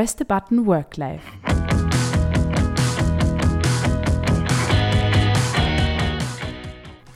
Press 0.00 0.16
the 0.16 0.24
Button 0.24 0.64
Work 0.64 0.96
Life. 0.96 1.30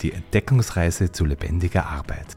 Die 0.03 0.13
Entdeckungsreise 0.13 1.11
zu 1.11 1.25
lebendiger 1.25 1.87
Arbeit. 1.87 2.37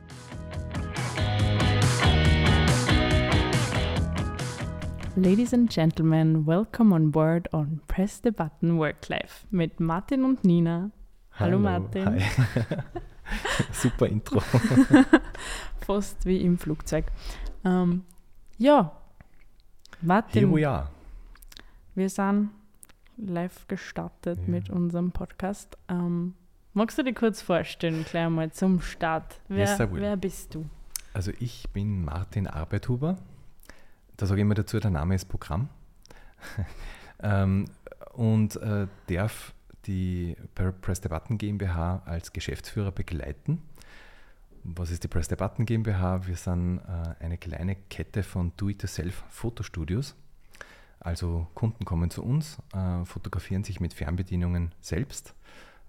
Ladies 5.17 5.53
and 5.53 5.69
Gentlemen, 5.69 6.47
welcome 6.47 6.95
on 6.95 7.11
board 7.11 7.53
on 7.53 7.81
Press 7.89 8.21
the 8.23 8.31
Button 8.31 8.79
Work 8.79 9.09
Life 9.09 9.45
mit 9.51 9.81
Martin 9.81 10.23
und 10.23 10.45
Nina. 10.45 10.91
Hallo, 11.33 11.59
Martin. 11.59 12.05
Hi. 12.05 12.21
Super 13.73 14.07
Intro. 14.07 14.39
Fast 15.85 16.25
wie 16.25 16.37
im 16.37 16.57
Flugzeug. 16.57 17.07
Ähm, 17.65 18.05
ja, 18.57 18.93
Martin. 20.01 20.39
Here 20.49 20.55
we 20.61 20.67
are. 20.67 20.89
Wir 21.95 22.09
sind 22.09 22.49
live 23.17 23.67
gestartet 23.67 24.39
Ja. 24.39 24.47
mit 24.47 24.69
unserem 24.69 25.11
Podcast. 25.11 25.77
Ähm, 25.89 26.35
magst 26.73 26.97
du 26.97 27.03
dir 27.03 27.13
kurz 27.13 27.41
vorstellen, 27.41 28.05
gleich 28.09 28.29
mal 28.29 28.51
zum 28.51 28.81
Start? 28.81 29.41
Wer, 29.47 29.65
Yes, 29.65 29.79
wer 29.91 30.17
bist 30.17 30.53
du? 30.55 30.65
Also 31.13 31.31
ich 31.39 31.67
bin 31.73 32.05
Martin 32.05 32.47
Arbeithuber. 32.47 33.17
Da 34.17 34.25
sage 34.25 34.41
ich 34.41 34.43
immer 34.43 34.55
dazu, 34.55 34.79
der 34.79 34.91
Name 34.91 35.15
ist 35.15 35.25
Programm. 35.25 35.69
ähm, 37.23 37.65
und 38.13 38.55
äh, 38.57 38.87
darf 39.07 39.53
die 39.85 40.35
Per- 40.53 40.71
Press 40.73 40.99
the 41.01 41.09
Button 41.09 41.37
GmbH 41.37 42.01
als 42.05 42.31
Geschäftsführer 42.33 42.91
begleiten. 42.91 43.61
Was 44.69 44.91
ist 44.91 45.01
die 45.01 45.07
Press 45.07 45.27
the 45.29 45.37
Button 45.37 45.65
GmbH? 45.65 46.27
Wir 46.27 46.35
sind 46.35 46.79
äh, 46.79 47.23
eine 47.23 47.37
kleine 47.37 47.77
Kette 47.77 48.21
von 48.21 48.51
Do-it-yourself-Fotostudios. 48.57 50.13
Also 50.99 51.47
Kunden 51.53 51.85
kommen 51.85 52.09
zu 52.09 52.21
uns, 52.21 52.57
äh, 52.73 53.05
fotografieren 53.05 53.63
sich 53.63 53.79
mit 53.79 53.93
Fernbedienungen 53.93 54.75
selbst. 54.81 55.35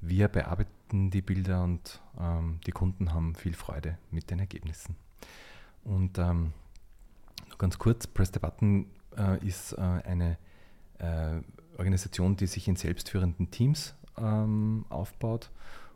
Wir 0.00 0.28
bearbeiten 0.28 1.10
die 1.10 1.22
Bilder 1.22 1.64
und 1.64 2.00
ähm, 2.20 2.60
die 2.68 2.70
Kunden 2.70 3.12
haben 3.12 3.34
viel 3.34 3.54
Freude 3.54 3.98
mit 4.12 4.30
den 4.30 4.38
Ergebnissen. 4.38 4.94
Und 5.82 6.16
ähm, 6.18 6.52
nur 7.48 7.58
ganz 7.58 7.80
kurz, 7.80 8.06
Press 8.06 8.30
the 8.32 8.38
Button 8.38 8.86
äh, 9.16 9.44
ist 9.44 9.76
eine 9.76 10.38
Organisation, 11.76 12.34
die 12.36 12.48
sich 12.48 12.66
in 12.66 12.74
selbstführenden 12.74 13.52
Teams 13.52 13.94
ähm, 14.16 14.84
aufbaut. 14.88 15.52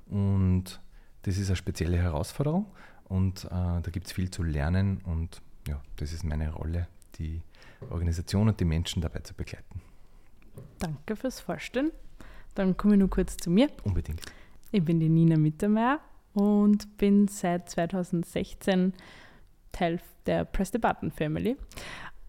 Und 0.06 0.80
das 1.22 1.38
ist 1.38 1.48
eine 1.48 1.56
spezielle 1.56 1.96
Herausforderung. 1.96 2.66
Und 3.08 3.44
äh, 3.44 3.48
da 3.50 3.90
gibt 3.90 4.06
es 4.06 4.12
viel 4.12 4.30
zu 4.30 4.42
lernen. 4.42 5.00
Und 5.04 5.42
ja, 5.68 5.80
das 5.96 6.12
ist 6.12 6.24
meine 6.24 6.52
Rolle, 6.52 6.88
die 7.18 7.42
Organisation 7.90 8.48
und 8.48 8.58
die 8.60 8.64
Menschen 8.64 9.02
dabei 9.02 9.20
zu 9.20 9.34
begleiten. 9.34 9.80
Danke 10.78 11.16
fürs 11.16 11.40
Vorstellen. 11.40 11.90
Dann 12.54 12.76
komme 12.76 12.94
ich 12.94 13.00
nur 13.00 13.10
kurz 13.10 13.36
zu 13.36 13.50
mir. 13.50 13.68
Unbedingt. 13.84 14.20
Ich 14.70 14.84
bin 14.84 15.00
die 15.00 15.08
Nina 15.08 15.36
Mittermeier 15.36 16.00
und 16.34 16.96
bin 16.96 17.28
seit 17.28 17.68
2016 17.68 18.94
Teil 19.70 20.00
der 20.26 20.44
Press 20.44 20.70
the 20.72 20.78
Button 20.78 21.10
Family. 21.10 21.56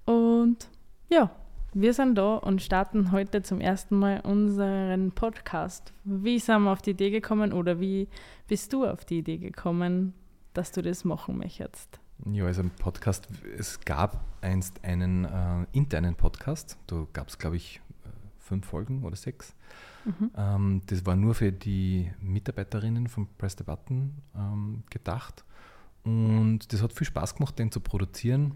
Und 0.06 0.70
ja, 1.10 1.32
wir 1.74 1.94
sind 1.94 2.16
da 2.16 2.36
und 2.36 2.62
starten 2.62 3.12
heute 3.12 3.42
zum 3.42 3.60
ersten 3.60 3.98
Mal 3.98 4.22
unseren 4.22 5.12
Podcast. 5.12 5.94
Wie 6.04 6.38
sind 6.40 6.64
wir 6.64 6.72
auf 6.72 6.82
die 6.82 6.92
Idee 6.92 7.10
gekommen 7.10 7.52
oder 7.52 7.80
wie 7.80 8.08
bist 8.48 8.74
du 8.74 8.86
auf 8.86 9.06
die 9.06 9.20
Idee 9.20 9.38
gekommen, 9.38 10.14
dass 10.54 10.72
du 10.72 10.82
das 10.82 11.04
machen 11.04 11.38
möchtest? 11.38 12.00
Ja, 12.26 12.46
also 12.46 12.62
ein 12.62 12.70
Podcast, 12.70 13.28
es 13.58 13.80
gab 13.82 14.24
einst 14.42 14.84
einen 14.84 15.26
äh, 15.26 15.66
internen 15.72 16.16
Podcast, 16.16 16.78
da 16.88 17.08
gab 17.12 17.30
es, 17.30 17.38
glaube 17.40 17.58
ich, 17.58 17.82
äh, 18.06 18.10
fünf 18.40 18.68
Folgen 18.68 19.04
oder 19.04 19.16
sechs. 19.16 19.56
Mhm. 20.06 20.32
Ähm, 20.38 20.82
das 20.86 21.06
war 21.06 21.16
nur 21.16 21.34
für 21.34 21.52
die 21.52 22.12
Mitarbeiterinnen 22.22 23.08
von 23.08 23.28
Press 23.38 23.56
the 23.58 23.64
Button 23.64 24.22
ähm, 24.36 24.84
gedacht. 24.90 25.44
Und 26.04 26.72
das 26.72 26.82
hat 26.84 26.94
viel 26.94 27.08
Spaß 27.08 27.36
gemacht, 27.36 27.58
den 27.58 27.72
zu 27.72 27.80
produzieren. 27.80 28.54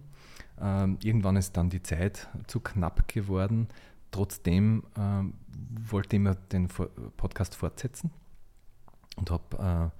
Ähm, 0.60 0.98
irgendwann 1.04 1.36
ist 1.36 1.56
dann 1.58 1.70
die 1.70 1.84
Zeit 1.84 2.28
zu 2.48 2.60
knapp 2.60 3.08
geworden. 3.08 3.68
Trotzdem 4.12 4.84
ähm, 4.98 5.34
wollte 5.90 6.16
ich 6.16 6.22
immer 6.22 6.36
den 6.36 6.68
Podcast 7.18 7.56
fortsetzen 7.56 8.12
und 9.18 9.32
habe 9.32 9.92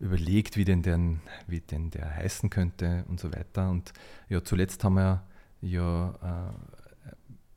äh, 0.00 0.04
überlegt, 0.04 0.56
wie 0.56 0.64
denn, 0.64 0.82
der, 0.82 0.98
wie 1.46 1.60
denn 1.60 1.90
der 1.90 2.14
heißen 2.14 2.50
könnte 2.50 3.04
und 3.08 3.20
so 3.20 3.32
weiter. 3.32 3.70
Und 3.70 3.92
ja, 4.28 4.42
zuletzt 4.44 4.84
haben 4.84 4.94
wir 4.94 5.22
ja 5.60 6.50
äh, 6.52 6.52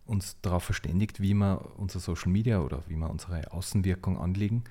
uns 0.06 0.40
darauf 0.42 0.64
verständigt, 0.64 1.22
wie 1.22 1.34
wir 1.34 1.62
unser 1.78 2.00
Social 2.00 2.32
Media 2.32 2.60
oder 2.60 2.84
wie 2.88 2.96
wir 2.96 3.10
unsere 3.10 3.52
Außenwirkung 3.52 4.20
anlegen. 4.20 4.64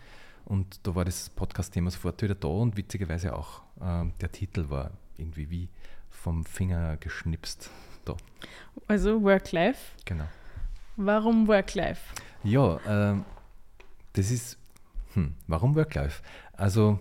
Und 0.45 0.87
da 0.87 0.95
war 0.95 1.05
das 1.05 1.31
Podcast-Thema 1.31 1.91
sofort 1.91 2.21
wieder 2.23 2.35
da 2.35 2.49
und 2.49 2.77
witzigerweise 2.77 3.37
auch 3.37 3.63
ähm, 3.81 4.13
der 4.21 4.33
Titel 4.33 4.69
war 4.69 4.91
irgendwie 5.17 5.51
wie 5.51 5.69
vom 6.11 6.45
Finger 6.45 6.97
geschnipst. 6.99 7.71
Da, 8.05 8.17
Also 8.89 9.23
Work-Life. 9.23 9.93
genau. 10.05 10.25
Warum 10.97 11.49
Work-Life? 11.49 12.15
Ja, 12.45 12.79
ähm, 12.87 13.25
das 14.13 14.31
ist, 14.31 14.59
hm, 15.15 15.35
warum 15.47 15.75
Work-Life? 15.75 16.23
Also, 16.53 17.01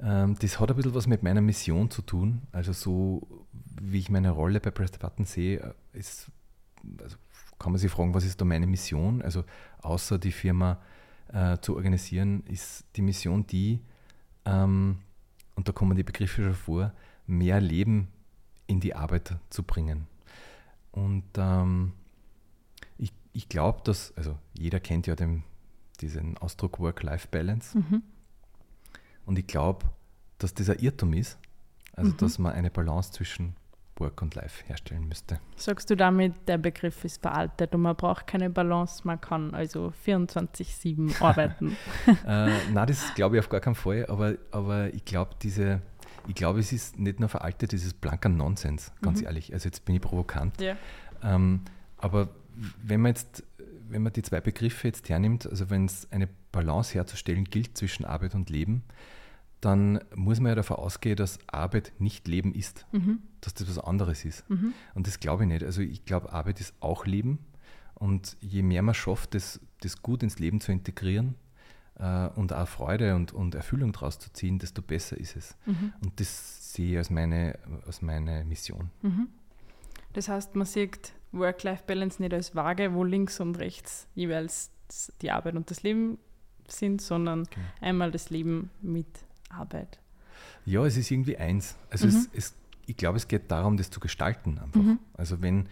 ähm, 0.00 0.36
das 0.40 0.60
hat 0.60 0.70
ein 0.70 0.76
bisschen 0.76 0.94
was 0.94 1.06
mit 1.06 1.22
meiner 1.22 1.40
Mission 1.40 1.90
zu 1.90 2.02
tun. 2.02 2.42
Also, 2.52 2.72
so 2.72 3.26
wie 3.80 3.98
ich 3.98 4.10
meine 4.10 4.30
Rolle 4.30 4.60
bei 4.60 4.70
Press 4.70 4.90
the 4.92 4.98
Button 4.98 5.24
sehe, 5.24 5.58
äh, 5.60 5.98
ist, 5.98 6.30
also 7.02 7.16
kann 7.58 7.72
man 7.72 7.78
sich 7.78 7.90
fragen, 7.90 8.14
was 8.14 8.24
ist 8.24 8.40
da 8.40 8.44
meine 8.44 8.66
Mission? 8.66 9.20
Also, 9.22 9.44
außer 9.82 10.18
die 10.18 10.32
Firma 10.32 10.80
äh, 11.32 11.58
zu 11.58 11.74
organisieren, 11.74 12.44
ist 12.46 12.84
die 12.94 13.02
Mission 13.02 13.46
die, 13.46 13.80
ähm, 14.44 14.98
und 15.56 15.68
da 15.68 15.72
kommen 15.72 15.96
die 15.96 16.04
Begriffe 16.04 16.44
schon 16.44 16.54
vor, 16.54 16.92
mehr 17.28 17.60
Leben 17.60 18.08
in 18.66 18.80
die 18.80 18.94
Arbeit 18.94 19.36
zu 19.50 19.62
bringen. 19.62 20.06
Und 20.90 21.24
ähm, 21.36 21.92
ich, 22.96 23.12
ich 23.32 23.48
glaube, 23.48 23.82
dass, 23.84 24.12
also 24.16 24.36
jeder 24.54 24.80
kennt 24.80 25.06
ja 25.06 25.14
den, 25.14 25.44
diesen 26.00 26.36
Ausdruck 26.38 26.80
Work-Life-Balance. 26.80 27.78
Mhm. 27.78 28.02
Und 29.26 29.38
ich 29.38 29.46
glaube, 29.46 29.86
dass 30.38 30.54
das 30.54 30.70
ein 30.70 30.78
Irrtum 30.78 31.12
ist. 31.12 31.38
Also, 31.92 32.12
Mhm. 32.12 32.16
dass 32.16 32.38
man 32.38 32.52
eine 32.52 32.70
Balance 32.70 33.12
zwischen 33.12 33.54
Work 33.96 34.22
und 34.22 34.34
Life 34.36 34.64
herstellen 34.66 35.08
müsste. 35.08 35.40
Sagst 35.56 35.90
du 35.90 35.96
damit, 35.96 36.32
der 36.46 36.56
Begriff 36.58 37.04
ist 37.04 37.20
veraltet 37.20 37.74
und 37.74 37.82
man 37.82 37.96
braucht 37.96 38.26
keine 38.28 38.48
Balance, 38.48 39.02
man 39.04 39.20
kann 39.20 39.52
also 39.54 39.92
24-7 40.06 41.20
arbeiten? 41.20 41.76
äh, 42.26 42.70
nein, 42.72 42.86
das 42.86 43.12
glaube 43.14 43.36
ich 43.36 43.40
auf 43.40 43.48
gar 43.48 43.60
keinen 43.60 43.74
Fall, 43.74 44.06
aber, 44.06 44.36
aber 44.52 44.94
ich 44.94 45.04
glaube, 45.04 45.32
diese, 45.42 45.82
ich 46.26 46.34
glaube, 46.34 46.60
es 46.60 46.72
ist 46.72 46.98
nicht 46.98 47.20
nur 47.20 47.28
veraltet, 47.28 47.72
es 47.72 47.84
ist 47.84 48.00
blanker 48.00 48.28
Nonsens, 48.28 48.92
ganz 49.02 49.20
Mhm. 49.20 49.26
ehrlich. 49.26 49.52
Also 49.52 49.68
jetzt 49.68 49.84
bin 49.84 49.94
ich 49.96 50.00
provokant. 50.02 50.60
ja. 50.60 50.76
Ähm, 51.22 51.62
aber 51.96 52.28
wenn 52.82 53.00
man 53.00 53.10
jetzt, 53.10 53.42
wenn 53.88 54.02
man 54.02 54.12
die 54.12 54.22
zwei 54.22 54.40
Begriffe 54.40 54.88
jetzt 54.88 55.08
hernimmt, 55.08 55.46
also 55.48 55.70
wenn 55.70 55.84
es 55.86 56.06
eine 56.12 56.28
Balance 56.52 56.94
herzustellen 56.94 57.44
gilt 57.44 57.76
zwischen 57.76 58.04
Arbeit 58.04 58.34
und 58.34 58.50
Leben, 58.50 58.82
dann 59.60 60.00
muss 60.14 60.38
man 60.38 60.50
ja 60.50 60.54
davon 60.54 60.76
ausgehen, 60.76 61.16
dass 61.16 61.38
Arbeit 61.48 61.92
nicht 61.98 62.28
Leben 62.28 62.54
ist, 62.54 62.86
Mhm. 62.92 63.18
dass 63.40 63.54
das 63.54 63.68
was 63.68 63.78
anderes 63.78 64.24
ist. 64.24 64.48
Mhm. 64.48 64.72
Und 64.94 65.06
das 65.08 65.18
glaube 65.18 65.42
ich 65.44 65.48
nicht. 65.48 65.64
Also 65.64 65.80
ich 65.82 66.04
glaube, 66.04 66.32
Arbeit 66.32 66.60
ist 66.60 66.74
auch 66.80 67.06
Leben. 67.06 67.38
Und 67.94 68.36
je 68.40 68.62
mehr 68.62 68.82
man 68.82 68.94
schafft, 68.94 69.34
das, 69.34 69.60
das 69.80 70.00
gut 70.02 70.22
ins 70.22 70.38
Leben 70.38 70.60
zu 70.60 70.70
integrieren 70.70 71.34
äh, 71.98 72.28
und 72.36 72.52
auch 72.52 72.68
Freude 72.68 73.14
und, 73.14 73.32
und 73.32 73.54
Erfüllung 73.54 73.92
daraus 73.92 74.18
zu 74.18 74.32
ziehen, 74.32 74.58
desto 74.58 74.82
besser 74.82 75.16
ist 75.16 75.36
es. 75.36 75.56
Mhm. 75.66 75.92
Und 76.02 76.20
das 76.20 76.72
sehe 76.72 76.92
ich 76.92 76.98
als 76.98 77.10
meine, 77.10 77.58
als 77.86 78.02
meine 78.02 78.44
Mission. 78.44 78.90
Mhm. 79.02 79.28
Das 80.12 80.28
heißt, 80.28 80.54
man 80.56 80.66
sieht 80.66 81.12
Work-Life-Balance 81.32 82.20
nicht 82.22 82.32
als 82.34 82.54
Waage, 82.54 82.94
wo 82.94 83.04
links 83.04 83.40
und 83.40 83.58
rechts 83.58 84.06
jeweils 84.14 84.70
die 85.20 85.30
Arbeit 85.30 85.54
und 85.56 85.70
das 85.70 85.82
Leben 85.82 86.18
sind, 86.68 87.00
sondern 87.02 87.44
Genau. 87.44 87.66
einmal 87.80 88.10
das 88.10 88.30
Leben 88.30 88.70
mit 88.80 89.06
Arbeit. 89.50 89.98
Ja, 90.64 90.84
es 90.84 90.96
ist 90.96 91.10
irgendwie 91.10 91.36
eins. 91.36 91.76
Also 91.90 92.06
Mhm. 92.06 92.12
es, 92.12 92.28
es, 92.32 92.54
ich 92.86 92.96
glaube, 92.96 93.16
es 93.16 93.28
geht 93.28 93.50
darum, 93.50 93.76
das 93.76 93.90
zu 93.90 94.00
gestalten 94.00 94.58
einfach. 94.58 94.80
Mhm. 94.80 94.98
Also 95.14 95.40
wenn, 95.42 95.66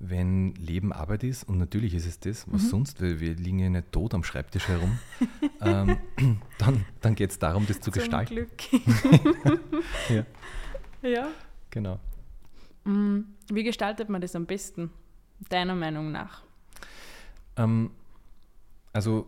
wenn 0.00 0.54
Leben 0.56 0.92
Arbeit 0.92 1.24
ist, 1.24 1.44
und 1.44 1.58
natürlich 1.58 1.94
ist 1.94 2.06
es 2.06 2.18
das, 2.20 2.50
was 2.52 2.62
Mhm. 2.64 2.68
sonst, 2.68 3.00
weil 3.00 3.20
wir 3.20 3.34
liegen 3.34 3.58
ja 3.60 3.68
nicht 3.70 3.92
tot 3.92 4.12
am 4.14 4.24
Schreibtisch 4.24 4.68
herum, 4.68 4.98
ähm, 5.60 5.98
dann, 6.58 6.84
dann 7.00 7.14
geht 7.14 7.30
es 7.30 7.38
darum, 7.38 7.66
das 7.66 7.80
zu 7.80 7.90
gestalten. 7.90 8.34
Glück. 8.34 8.50
Ja. 10.10 10.24
ja. 11.02 11.28
Genau. 11.70 11.98
Mm, 12.84 13.20
Wie 13.50 13.62
gestaltet 13.64 14.08
man 14.08 14.20
das 14.20 14.34
am 14.36 14.46
besten, 14.46 14.90
deiner 15.48 15.74
Meinung 15.74 16.12
nach? 16.12 16.42
Ähm, 17.56 17.90
also 18.92 19.26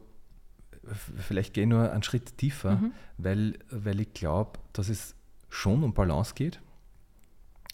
vielleicht 1.19 1.55
gehe 1.55 1.65
ich 1.65 1.71
nur 1.71 1.91
einen 1.91 2.03
Schritt 2.03 2.37
tiefer, 2.39 2.77
Mhm. 2.77 2.93
weil, 3.19 3.59
weil 3.71 4.01
ich 4.01 4.13
glaube, 4.13 4.59
dass 4.73 4.89
es 4.89 5.15
schon 5.49 5.83
um 5.83 5.95
Balance 5.95 6.35
geht. 6.35 6.61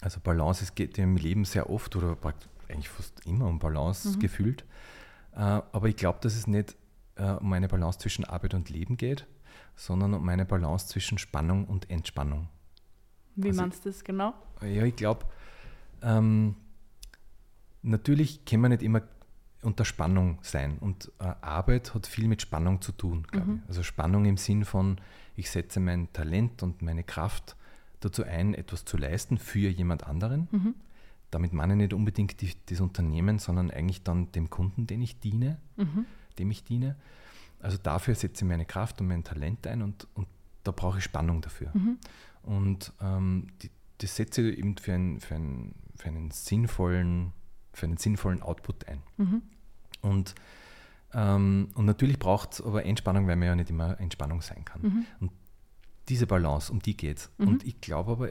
Also 0.01 0.19
Balance 0.19 0.63
es 0.63 0.73
geht 0.75 0.97
im 0.97 1.15
Leben 1.17 1.45
sehr 1.45 1.69
oft 1.69 1.95
oder 1.95 2.15
prakt- 2.15 2.47
eigentlich 2.73 2.89
fast 2.89 3.25
immer 3.25 3.45
um 3.47 3.59
Balance 3.59 4.09
Mhm. 4.09 4.19
gefühlt. 4.19 4.65
Äh, 5.33 5.39
aber 5.39 5.87
ich 5.87 5.95
glaube, 5.95 6.19
dass 6.21 6.35
es 6.35 6.47
nicht 6.47 6.75
äh, 7.15 7.31
um 7.33 7.53
eine 7.53 7.67
Balance 7.67 7.99
zwischen 7.99 8.25
Arbeit 8.25 8.53
und 8.55 8.69
Leben 8.69 8.97
geht, 8.97 9.27
sondern 9.75 10.13
um 10.15 10.27
eine 10.29 10.45
Balance 10.45 10.87
zwischen 10.87 11.17
Spannung 11.19 11.65
und 11.65 11.89
Entspannung. 11.89 12.49
Wie 13.35 13.49
Also- 13.49 13.61
meinst 13.61 13.85
du 13.85 13.89
das 13.89 14.03
genau? 14.03 14.33
Ja, 14.61 14.83
ich 14.83 14.95
glaube, 14.95 15.25
ähm, 16.01 16.55
natürlich 17.81 18.45
kann 18.45 18.61
man 18.61 18.71
nicht 18.71 18.83
immer 18.83 19.01
unter 19.61 19.85
Spannung 19.85 20.39
sein. 20.41 20.77
Und 20.79 21.11
äh, 21.19 21.33
Arbeit 21.41 21.93
hat 21.93 22.05
viel 22.07 22.27
mit 22.27 22.41
Spannung 22.41 22.81
zu 22.81 22.91
tun, 22.91 23.25
glaube 23.31 23.47
Mhm. 23.51 23.61
ich. 23.63 23.69
Also 23.69 23.83
Spannung 23.83 24.25
im 24.25 24.37
Sinn 24.37 24.65
von, 24.65 24.99
ich 25.35 25.49
setze 25.49 25.79
mein 25.79 26.11
Talent 26.13 26.63
und 26.63 26.81
meine 26.81 27.03
Kraft 27.03 27.55
dazu 28.01 28.23
ein, 28.23 28.53
etwas 28.53 28.83
zu 28.85 28.97
leisten 28.97 29.37
für 29.37 29.69
jemand 29.69 30.03
anderen. 30.05 30.47
Mhm. 30.51 30.75
Damit 31.33 31.51
meine 31.51 31.73
ich 31.73 31.77
nicht 31.77 31.93
unbedingt 31.93 32.39
die, 32.41 32.51
das 32.67 32.79
Unternehmen, 32.79 33.39
sondern 33.39 33.71
eigentlich 33.71 34.03
dann 34.03 34.31
dem 34.33 34.49
Kunden, 34.51 34.85
den 34.85 35.01
ich 35.01 35.19
diene, 35.19 35.57
Mhm. 35.77 36.05
dem 36.37 36.51
ich 36.51 36.63
diene. 36.63 36.95
Also 37.59 37.77
dafür 37.77 38.13
setze 38.13 38.45
ich 38.45 38.49
meine 38.49 38.65
Kraft 38.65 39.01
und 39.01 39.07
mein 39.07 39.23
Talent 39.23 39.65
ein 39.65 39.81
und, 39.81 40.07
und 40.13 40.27
da 40.63 40.71
brauche 40.71 40.99
ich 40.99 41.03
Spannung 41.03 41.41
dafür. 41.41 41.71
Mhm. 41.73 41.97
Und 42.43 42.93
ähm, 43.01 43.47
die, 43.61 43.71
das 43.97 44.15
setze 44.15 44.47
ich 44.47 44.59
eben 44.59 44.77
für, 44.77 44.93
ein, 44.93 45.19
für, 45.19 45.35
ein, 45.35 45.73
für, 45.95 46.09
einen 46.09 46.29
sinnvollen, 46.29 47.33
für 47.73 47.85
einen 47.87 47.97
sinnvollen 47.97 48.41
Output 48.43 48.87
ein. 48.87 49.01
Mhm. 49.17 49.41
Und, 50.01 50.35
ähm, 51.13 51.69
und 51.73 51.85
natürlich 51.85 52.19
braucht 52.19 52.53
es 52.53 52.61
aber 52.61 52.85
Entspannung, 52.85 53.27
weil 53.27 53.37
man 53.37 53.47
ja 53.47 53.55
nicht 53.55 53.69
immer 53.69 53.99
Entspannung 53.99 54.41
sein 54.41 54.65
kann. 54.65 55.05
Mhm. 55.19 55.29
Diese 56.09 56.27
Balance, 56.27 56.71
um 56.71 56.79
die 56.79 56.95
geht 56.95 57.17
es. 57.17 57.31
Mhm. 57.37 57.47
Und 57.47 57.63
ich 57.63 57.79
glaube 57.81 58.11
aber 58.11 58.29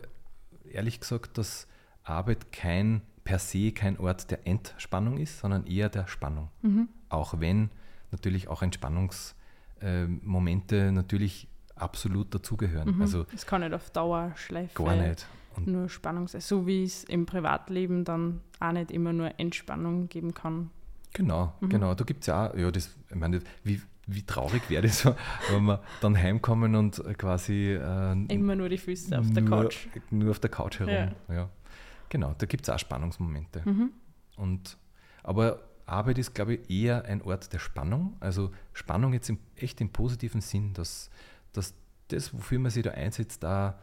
ehrlich 0.70 1.00
gesagt, 1.00 1.38
dass 1.38 1.66
Arbeit 2.04 2.52
kein 2.52 3.02
per 3.24 3.38
se 3.38 3.70
kein 3.72 3.98
Ort 3.98 4.30
der 4.30 4.46
Entspannung 4.46 5.18
ist, 5.18 5.38
sondern 5.38 5.66
eher 5.66 5.88
der 5.88 6.08
Spannung. 6.08 6.48
Mhm. 6.62 6.88
Auch 7.08 7.38
wenn 7.40 7.70
natürlich 8.10 8.48
auch 8.48 8.62
Entspannungsmomente 9.80 10.92
natürlich 10.92 11.48
absolut 11.76 12.34
dazugehören. 12.34 12.96
Mhm. 12.96 13.02
Also 13.02 13.26
es 13.34 13.46
kann 13.46 13.60
nicht 13.62 13.72
auf 13.74 13.90
Dauer 13.90 14.32
schleifen. 14.36 14.84
gar 14.84 14.96
nicht. 14.96 15.26
Und 15.56 15.66
Nur 15.66 15.88
Spannung 15.90 16.28
sein. 16.28 16.40
So 16.40 16.66
wie 16.66 16.82
es 16.84 17.04
im 17.04 17.26
Privatleben 17.26 18.04
dann 18.04 18.40
auch 18.58 18.72
nicht 18.72 18.90
immer 18.90 19.12
nur 19.12 19.38
Entspannung 19.38 20.08
geben 20.08 20.32
kann. 20.32 20.70
Genau, 21.12 21.52
Mhm. 21.60 21.68
genau. 21.68 21.94
Da 21.94 22.04
gibt 22.04 22.22
es 22.22 22.26
ja 22.28 22.48
auch, 22.50 22.54
ja, 22.56 22.70
das, 22.70 22.96
ich 23.10 23.14
meine, 23.16 23.40
wie, 23.62 23.82
wie 24.06 24.22
traurig 24.22 24.62
wäre 24.70 24.82
das, 24.82 25.04
wenn 25.50 25.64
wir 25.64 25.82
dann 26.00 26.16
heimkommen 26.16 26.74
und 26.74 27.02
quasi 27.18 27.72
äh, 27.74 28.12
Immer 28.32 28.56
nur 28.56 28.70
die 28.70 28.78
Füße 28.78 29.18
auf 29.18 29.30
der 29.30 29.42
nur, 29.42 29.62
Couch. 29.64 29.88
Nur 30.10 30.30
auf 30.30 30.38
der 30.40 30.50
Couch 30.50 30.80
herum. 30.80 30.94
Ja. 30.94 31.34
Ja. 31.34 31.50
Genau, 32.12 32.34
da 32.36 32.44
gibt 32.44 32.64
es 32.64 32.68
auch 32.68 32.78
Spannungsmomente. 32.78 33.62
Mhm. 33.64 33.90
Und, 34.36 34.76
aber 35.22 35.60
Arbeit 35.86 36.18
ist, 36.18 36.34
glaube 36.34 36.54
ich, 36.56 36.70
eher 36.70 37.06
ein 37.06 37.22
Ort 37.22 37.54
der 37.54 37.58
Spannung. 37.58 38.18
Also 38.20 38.50
Spannung 38.74 39.14
jetzt 39.14 39.30
im, 39.30 39.38
echt 39.56 39.80
im 39.80 39.88
positiven 39.88 40.42
Sinn, 40.42 40.74
dass, 40.74 41.08
dass 41.54 41.72
das, 42.08 42.34
wofür 42.34 42.58
man 42.58 42.70
sich 42.70 42.82
da 42.82 42.90
einsetzt, 42.90 43.42
da 43.42 43.78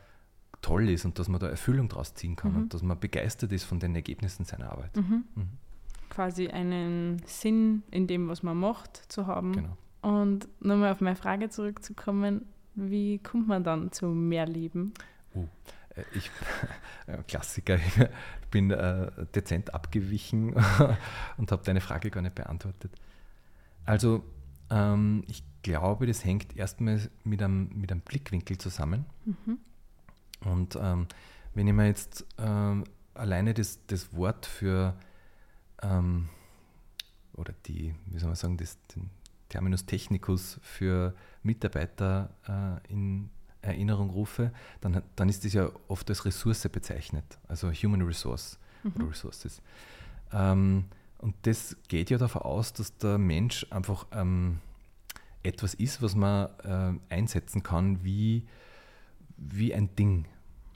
toll 0.61 0.89
ist 0.89 1.05
und 1.05 1.17
dass 1.17 1.27
man 1.27 1.39
da 1.39 1.49
Erfüllung 1.49 1.89
draus 1.89 2.13
ziehen 2.13 2.35
kann 2.35 2.51
Mhm. 2.51 2.57
und 2.59 2.73
dass 2.75 2.83
man 2.83 2.99
begeistert 2.99 3.51
ist 3.51 3.63
von 3.63 3.79
den 3.79 3.95
Ergebnissen 3.95 4.45
seiner 4.45 4.71
Arbeit. 4.71 4.95
Mhm. 4.95 5.23
Mhm. 5.33 5.49
Quasi 6.11 6.49
einen 6.49 7.23
Sinn 7.25 7.81
in 7.89 8.05
dem, 8.05 8.27
was 8.27 8.43
man 8.43 8.57
macht, 8.57 9.11
zu 9.11 9.25
haben. 9.25 9.53
Genau. 9.53 9.75
Und 10.01 10.47
nochmal 10.63 10.91
auf 10.91 11.01
meine 11.01 11.15
Frage 11.15 11.49
zurückzukommen, 11.49 12.45
wie 12.75 13.17
kommt 13.17 13.47
man 13.47 13.63
dann 13.63 13.91
zu 13.91 14.05
mehr 14.05 14.45
Leben? 14.45 14.93
Äh, 15.33 15.45
Ich, 16.13 16.29
äh, 17.07 17.21
Klassiker, 17.27 17.75
ich 17.75 18.09
bin 18.51 18.71
äh, 18.71 19.11
dezent 19.35 19.73
abgewichen 19.73 20.53
und 21.37 21.51
habe 21.51 21.63
deine 21.63 21.81
Frage 21.81 22.09
gar 22.09 22.21
nicht 22.21 22.35
beantwortet. 22.35 22.91
Also, 23.85 24.23
ähm, 24.69 25.23
ich 25.27 25.43
glaube, 25.63 26.05
das 26.05 26.23
hängt 26.23 26.55
erstmal 26.55 26.99
mit 27.23 27.41
einem, 27.41 27.69
mit 27.73 27.91
einem 27.91 28.01
Blickwinkel 28.01 28.57
zusammen. 28.57 29.05
Mhm. 29.25 29.59
Und 30.41 30.77
ähm, 30.81 31.07
wenn 31.53 31.67
ich 31.67 31.73
mir 31.73 31.87
jetzt 31.87 32.25
ähm, 32.37 32.83
alleine 33.13 33.53
das, 33.53 33.85
das 33.87 34.13
Wort 34.13 34.45
für, 34.45 34.95
ähm, 35.81 36.29
oder 37.33 37.53
die, 37.65 37.93
wie 38.05 38.19
soll 38.19 38.29
man 38.29 38.35
sagen, 38.35 38.57
das, 38.57 38.77
den 38.95 39.09
Terminus 39.49 39.85
technicus 39.85 40.59
für 40.61 41.15
Mitarbeiter 41.43 42.29
äh, 42.47 42.93
in 42.93 43.29
Erinnerung 43.61 44.09
rufe, 44.09 44.51
dann, 44.81 45.01
dann 45.15 45.29
ist 45.29 45.43
das 45.45 45.53
ja 45.53 45.69
oft 45.87 46.09
als 46.09 46.25
Ressource 46.25 46.67
bezeichnet, 46.69 47.25
also 47.47 47.71
Human 47.71 48.01
Resource 48.01 48.57
oder 48.83 49.03
Mhm. 49.03 49.09
Resources. 49.09 49.61
Ähm, 50.31 50.85
und 51.17 51.35
das 51.41 51.75
geht 51.89 52.09
ja 52.09 52.17
davon 52.17 52.43
aus, 52.43 52.71
dass 52.73 52.95
der 52.97 53.17
Mensch 53.17 53.65
einfach 53.71 54.05
ähm, 54.13 54.59
etwas 55.43 55.73
ist, 55.73 56.01
was 56.01 56.15
man 56.15 56.47
äh, 56.63 57.13
einsetzen 57.13 57.61
kann 57.63 58.03
wie, 58.03 58.45
wie 59.37 59.73
ein 59.73 59.93
Ding. 59.95 60.25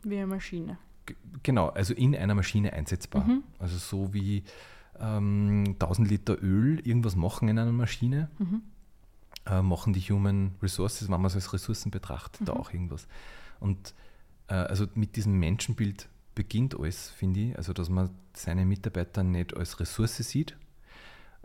Wie 0.03 0.17
eine 0.17 0.27
Maschine. 0.27 0.77
G- 1.05 1.15
Genau, 1.43 1.69
also 1.69 1.93
in 1.93 2.15
einer 2.15 2.35
Maschine 2.35 2.73
einsetzbar. 2.73 3.23
Mhm. 3.25 3.43
Also 3.59 3.77
so 3.77 4.13
wie 4.13 4.43
ähm, 4.99 5.63
1000 5.79 6.09
Liter 6.09 6.41
Öl 6.41 6.79
irgendwas 6.85 7.15
machen 7.15 7.47
in 7.47 7.57
einer 7.57 7.71
Maschine, 7.71 8.29
Mhm. 8.39 8.61
Äh, 9.45 9.61
machen 9.61 9.93
die 9.93 10.01
Human 10.01 10.55
Resources, 10.61 11.07
wenn 11.09 11.19
man 11.21 11.25
es 11.25 11.35
als 11.35 11.51
Ressourcen 11.53 11.91
betrachtet, 11.91 12.47
da 12.47 12.53
Mhm. 12.53 12.59
auch 12.59 12.71
irgendwas. 12.73 13.07
Und 13.59 13.93
äh, 14.47 14.53
also 14.55 14.87
mit 14.95 15.15
diesem 15.15 15.37
Menschenbild 15.39 16.07
beginnt 16.35 16.77
alles, 16.79 17.09
finde 17.09 17.39
ich. 17.39 17.57
Also 17.57 17.73
dass 17.73 17.89
man 17.89 18.09
seine 18.33 18.65
Mitarbeiter 18.65 19.23
nicht 19.23 19.55
als 19.55 19.79
Ressource 19.79 20.17
sieht, 20.17 20.55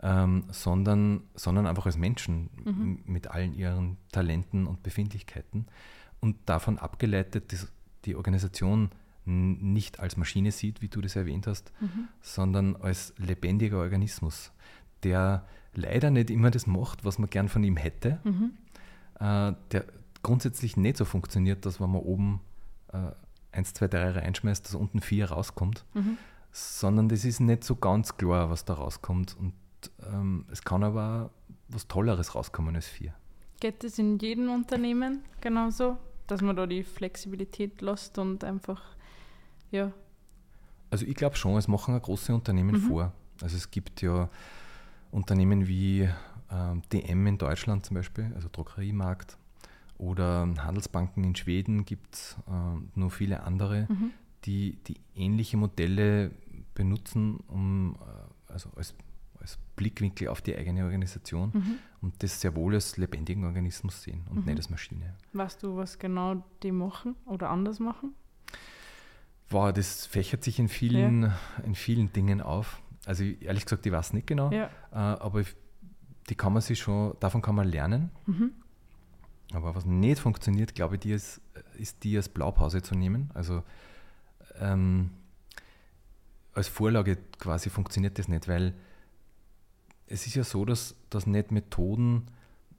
ähm, 0.01 0.45
sondern, 0.51 1.23
sondern 1.35 1.67
einfach 1.67 1.85
als 1.85 1.97
Menschen 1.97 2.49
Mhm. 2.63 2.99
mit 3.05 3.27
allen 3.27 3.53
ihren 3.53 3.97
Talenten 4.11 4.65
und 4.65 4.81
Befindlichkeiten. 4.83 5.67
Und 6.21 6.37
davon 6.45 6.77
abgeleitet, 6.77 7.51
dass 7.53 7.67
die 8.05 8.15
Organisation 8.15 8.91
nicht 9.25 9.99
als 9.99 10.17
Maschine 10.17 10.51
sieht, 10.51 10.81
wie 10.81 10.87
du 10.87 11.01
das 11.01 11.15
erwähnt 11.15 11.45
hast, 11.47 11.71
Mhm. 11.81 12.07
sondern 12.21 12.75
als 12.77 13.13
lebendiger 13.17 13.77
Organismus, 13.77 14.51
der 15.03 15.45
leider 15.75 16.09
nicht 16.11 16.29
immer 16.29 16.51
das 16.51 16.67
macht, 16.67 17.05
was 17.05 17.19
man 17.19 17.29
gern 17.29 17.49
von 17.49 17.63
ihm 17.63 17.77
hätte, 17.77 18.19
Mhm. 18.23 18.51
äh, 19.19 19.53
der 19.71 19.85
grundsätzlich 20.23 20.75
nicht 20.77 20.97
so 20.97 21.05
funktioniert, 21.05 21.65
dass 21.65 21.79
wenn 21.79 21.91
man 21.91 22.01
oben 22.01 22.41
äh, 22.91 23.11
1, 23.51 23.73
2, 23.73 23.87
3 23.87 24.11
reinschmeißt, 24.11 24.65
dass 24.65 24.75
unten 24.75 24.99
4 25.01 25.31
rauskommt, 25.31 25.85
Mhm. 25.93 26.17
sondern 26.51 27.09
das 27.09 27.23
ist 27.25 27.39
nicht 27.39 27.63
so 27.63 27.75
ganz 27.75 28.17
klar, 28.17 28.49
was 28.49 28.65
da 28.65 28.73
rauskommt. 28.73 29.35
Und 29.39 29.53
ähm, 30.11 30.45
es 30.51 30.63
kann 30.63 30.83
aber 30.83 31.29
was 31.69 31.87
Tolleres 31.87 32.35
rauskommen 32.35 32.75
als 32.75 32.87
4. 32.87 33.13
Geht 33.59 33.83
das 33.83 33.99
in 33.99 34.17
jedem 34.19 34.49
Unternehmen 34.49 35.23
genauso, 35.41 35.97
dass 36.27 36.41
man 36.41 36.55
da 36.55 36.65
die 36.65 36.83
Flexibilität 36.83 37.81
lässt 37.81 38.17
und 38.17 38.43
einfach, 38.43 38.81
ja, 39.71 39.91
Also 40.91 41.05
ich 41.05 41.13
glaube 41.15 41.35
schon, 41.35 41.55
es 41.57 41.67
machen 41.67 41.95
auch 41.95 42.01
große 42.01 42.33
Unternehmen 42.33 42.75
Mhm. 42.75 42.87
vor. 42.87 43.13
Also 43.41 43.55
es 43.57 43.69
gibt 43.69 44.01
ja 44.01 44.27
Unternehmen 45.11 45.67
wie 45.67 46.09
ähm, 46.51 46.81
DM 46.91 47.27
in 47.27 47.37
Deutschland 47.37 47.85
zum 47.85 47.95
Beispiel, 47.95 48.31
also 48.35 48.49
Drogeriemarkt, 48.51 49.37
oder 49.97 50.47
Handelsbanken 50.59 51.23
in 51.25 51.35
Schweden 51.35 51.83
gibt 51.83 52.15
es 52.15 52.37
ähm, 52.49 52.89
nur 52.95 53.11
viele 53.11 53.43
andere, 53.43 53.85
mhm. 53.89 54.11
die, 54.45 54.77
die 54.87 54.95
ähnliche 55.13 55.57
Modelle 55.57 56.31
benutzen, 56.73 57.37
um 57.47 57.95
äh, 58.47 58.51
also 58.53 58.69
als, 58.77 58.95
als 59.41 59.57
Blickwinkel 59.75 60.29
auf 60.29 60.41
die 60.41 60.55
eigene 60.55 60.85
Organisation 60.85 61.51
Mhm. 61.53 61.75
und 62.01 62.23
das 62.23 62.39
sehr 62.39 62.55
wohl 62.55 62.75
als 62.75 62.95
lebendigen 62.95 63.43
Organismus 63.43 64.01
sehen 64.03 64.25
und 64.29 64.37
Mhm. 64.39 64.45
nicht 64.45 64.57
als 64.57 64.69
Maschine. 64.69 65.15
weißt 65.33 65.61
du, 65.63 65.75
was 65.75 65.99
genau 65.99 66.43
die 66.63 66.71
machen 66.71 67.15
oder 67.25 67.49
anders 67.49 67.79
machen? 67.79 68.13
Wow, 69.49 69.73
das 69.73 70.05
fächert 70.05 70.43
sich 70.43 70.59
in 70.59 70.67
vielen, 70.69 71.31
in 71.65 71.73
vielen 71.75 72.13
Dingen 72.13 72.39
auf. 72.39 72.81
Also 73.05 73.23
ich- 73.23 73.41
ehrlich 73.41 73.65
gesagt, 73.65 73.85
ich 73.85 73.91
weiß 73.91 74.13
nicht 74.13 74.27
genau, 74.27 74.51
Ja. 74.51 74.65
äh, 74.91 74.95
aber 74.95 75.41
ich- 75.41 75.55
die 76.29 76.35
kann 76.35 76.53
man 76.53 76.61
sich 76.61 76.79
schon, 76.79 77.15
davon 77.19 77.41
kann 77.41 77.55
man 77.55 77.67
lernen. 77.67 78.11
Mhm. 78.25 78.51
Aber 79.53 79.73
was 79.73 79.85
nicht 79.85 80.19
funktioniert, 80.19 80.75
glaube 80.75 80.95
ich, 80.95 81.01
die 81.01 81.11
ist, 81.11 81.41
ist 81.77 82.03
die 82.03 82.15
als 82.17 82.29
Blaupause 82.29 82.83
zu 82.83 82.93
nehmen. 82.95 83.31
Also 83.33 83.63
ähm, 84.59 85.09
als 86.53 86.67
Vorlage 86.67 87.17
quasi 87.39 87.69
funktioniert 87.69 88.19
das 88.19 88.27
nicht, 88.27 88.47
weil 88.47 88.73
es 90.07 90.27
ist 90.27 90.35
ja 90.35 90.43
so, 90.43 90.65
dass, 90.65 90.95
dass 91.09 91.25
nicht 91.25 91.51
Methoden, 91.51 92.27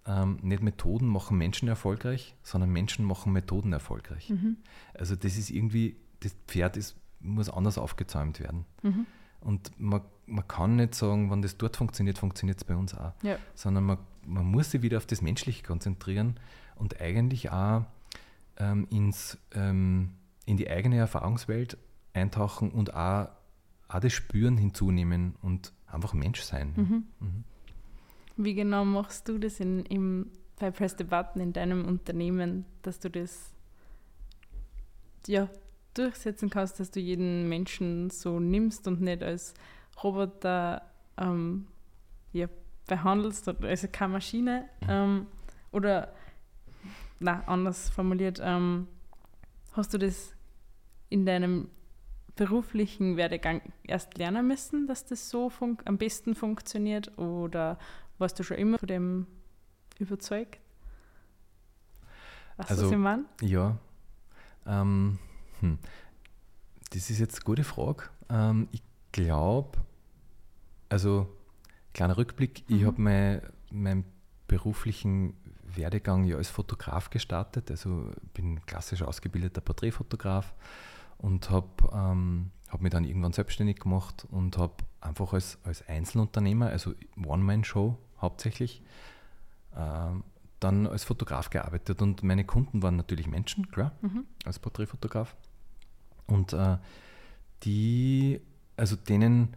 ähm, 0.07 0.39
nicht 0.43 0.63
Methoden 0.63 1.07
machen 1.09 1.39
Menschen 1.39 1.69
erfolgreich, 1.69 2.37
sondern 2.43 2.71
Menschen 2.71 3.05
machen 3.05 3.33
Methoden 3.33 3.73
erfolgreich. 3.73 4.31
Mhm. 4.31 4.57
Also 4.95 5.17
das 5.17 5.37
ist 5.37 5.51
irgendwie, 5.51 5.97
das 6.21 6.35
Pferd 6.47 6.77
ist, 6.77 6.97
muss 7.21 7.49
anders 7.51 7.79
aufgezäumt 7.79 8.39
werden. 8.41 8.65
Mhm. 8.83 9.07
Und 9.41 9.73
man, 9.79 10.03
man 10.27 10.47
kann 10.47 10.77
nicht 10.77 10.95
sagen, 10.95 11.31
wenn 11.31 11.43
das 11.43 11.57
dort 11.57 11.77
funktioniert, 11.77 12.19
funktioniert 12.19 12.59
es 12.59 12.65
bei 12.65 12.77
uns 12.77 12.95
auch. 12.95 13.13
Ja. 13.23 13.37
Sondern 13.55 13.85
man, 13.85 13.99
man 14.27 14.47
muss 14.47 14.71
sich 14.71 14.83
wieder 14.83 14.99
auf 14.99 15.07
das 15.07 15.23
Menschliche 15.23 15.63
konzentrieren 15.63 16.39
und 16.77 17.01
eigentlich 17.01 17.51
auch 17.51 17.85
ähm, 18.59 18.87
ins, 18.91 19.39
ähm, 19.55 20.11
in 20.47 20.57
die 20.57 20.71
eigene 20.71 20.97
Erfahrungswelt 20.99 21.79
eintauchen 22.13 22.71
und 22.71 22.95
auch 22.95 23.29
auch 23.91 24.01
das 24.01 24.13
Spüren 24.13 24.57
hinzunehmen 24.57 25.35
und 25.43 25.73
einfach 25.87 26.15
Mensch 26.15 26.41
sein. 26.43 26.73
Mhm. 26.77 27.05
Mhm. 27.21 27.45
Wie 28.37 28.55
genau 28.55 28.85
machst 28.85 29.29
du 29.29 29.39
das 29.39 29.61
in, 29.61 29.85
im, 29.87 30.31
bei 30.59 30.71
Press 30.71 30.95
the 30.97 31.05
Button 31.05 31.41
in 31.41 31.53
deinem 31.53 31.85
Unternehmen, 31.85 32.65
dass 32.83 33.01
du 33.01 33.11
das 33.11 33.53
ja, 35.27 35.49
durchsetzen 35.95 36.51
kannst, 36.51 36.81
dass 36.81 36.91
du 36.91 37.01
jeden 37.01 37.49
Menschen 37.49 38.11
so 38.11 38.41
nimmst 38.41 38.87
und 38.87 39.01
nicht 39.01 39.23
als 39.23 39.55
Roboter 40.03 40.83
ähm, 41.17 41.67
ja, 42.33 42.49
behandelst, 42.87 43.49
also 43.49 43.89
keine 43.91 44.13
Maschine. 44.13 44.69
Mhm. 44.83 44.87
Ähm, 44.89 45.27
oder, 45.73 46.13
na 47.19 47.43
anders 47.47 47.91
formuliert, 47.91 48.41
ähm, 48.43 48.87
hast 49.73 49.95
du 49.95 49.99
das 49.99 50.35
in 51.09 51.27
deinem 51.27 51.69
beruflichen 52.37 53.17
Werdegang 53.17 53.61
erst 53.83 54.17
lernen 54.17 54.47
müssen, 54.47 54.87
dass 54.87 55.05
das 55.05 55.29
so 55.29 55.53
am 55.85 55.99
besten 55.99 56.35
funktioniert 56.35 57.17
oder 57.19 57.79
warst 58.19 58.39
du 58.39 58.43
schon 58.43 58.57
immer 58.57 58.79
von 58.79 58.89
dem 58.89 59.27
überzeugt? 59.99 60.59
Weißt 62.57 62.71
also, 62.71 62.85
was 62.85 62.93
ich 62.93 62.99
meine? 62.99 63.25
Ja. 63.43 63.77
Ähm, 64.67 65.19
hm. 65.61 65.79
Das 66.91 67.09
ist 67.09 67.19
jetzt 67.21 67.37
eine 67.37 67.45
gute 67.45 67.65
Frage. 67.65 68.05
Ähm, 68.29 68.69
ich 68.73 68.83
glaube, 69.13 69.79
also 70.89 71.29
kleiner 71.95 72.17
Rückblick, 72.17 72.65
mhm. 72.69 72.77
ich 72.77 72.85
habe 72.85 73.01
mein, 73.01 73.43
meinen 73.71 74.05
beruflichen 74.49 75.35
Werdegang 75.63 76.25
ja 76.25 76.37
als 76.37 76.49
Fotograf 76.49 77.11
gestartet. 77.11 77.71
Also 77.71 78.11
bin 78.35 78.65
klassisch 78.67 79.03
ausgebildeter 79.03 79.61
Porträtfotograf 79.61 80.55
und 81.19 81.51
habe 81.51 81.69
ähm, 81.93 82.51
hab 82.69 82.81
mich 82.81 82.91
dann 82.91 83.05
irgendwann 83.05 83.33
selbstständig 83.33 83.79
gemacht 83.79 84.27
und 84.31 84.59
habe 84.59 84.75
einfach 85.01 85.33
als, 85.33 85.59
als 85.65 85.87
Einzelunternehmer, 85.89 86.69
also 86.69 86.95
One-Man-Show 87.25 87.99
hauptsächlich, 88.21 88.83
ähm, 89.77 90.25
dann 90.61 90.87
als 90.87 91.05
Fotograf 91.05 91.51
gearbeitet. 91.51 92.03
Und 92.03 92.23
meine 92.23 92.45
Kunden 92.45 92.83
waren 92.83 92.97
natürlich 92.97 93.27
Menschen, 93.27 93.71
klar, 93.71 93.93
mhm. 94.03 94.27
als 94.45 94.59
Porträtfotograf. 94.59 95.37
Und 96.31 96.53
äh, 96.53 96.79
die, 97.65 98.41
also 98.77 98.97
denen, 98.97 99.57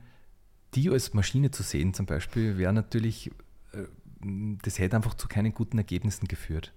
die 0.75 0.89
als 0.89 1.13
Maschine 1.13 1.51
zu 1.51 1.63
sehen 1.63 1.93
zum 1.93 2.05
Beispiel, 2.05 2.57
wäre 2.57 2.73
natürlich, 2.73 3.31
äh, 3.73 3.85
das 4.63 4.79
hätte 4.79 4.95
einfach 4.95 5.13
zu 5.13 5.27
keinen 5.27 5.53
guten 5.53 5.77
Ergebnissen 5.77 6.27
geführt. 6.27 6.73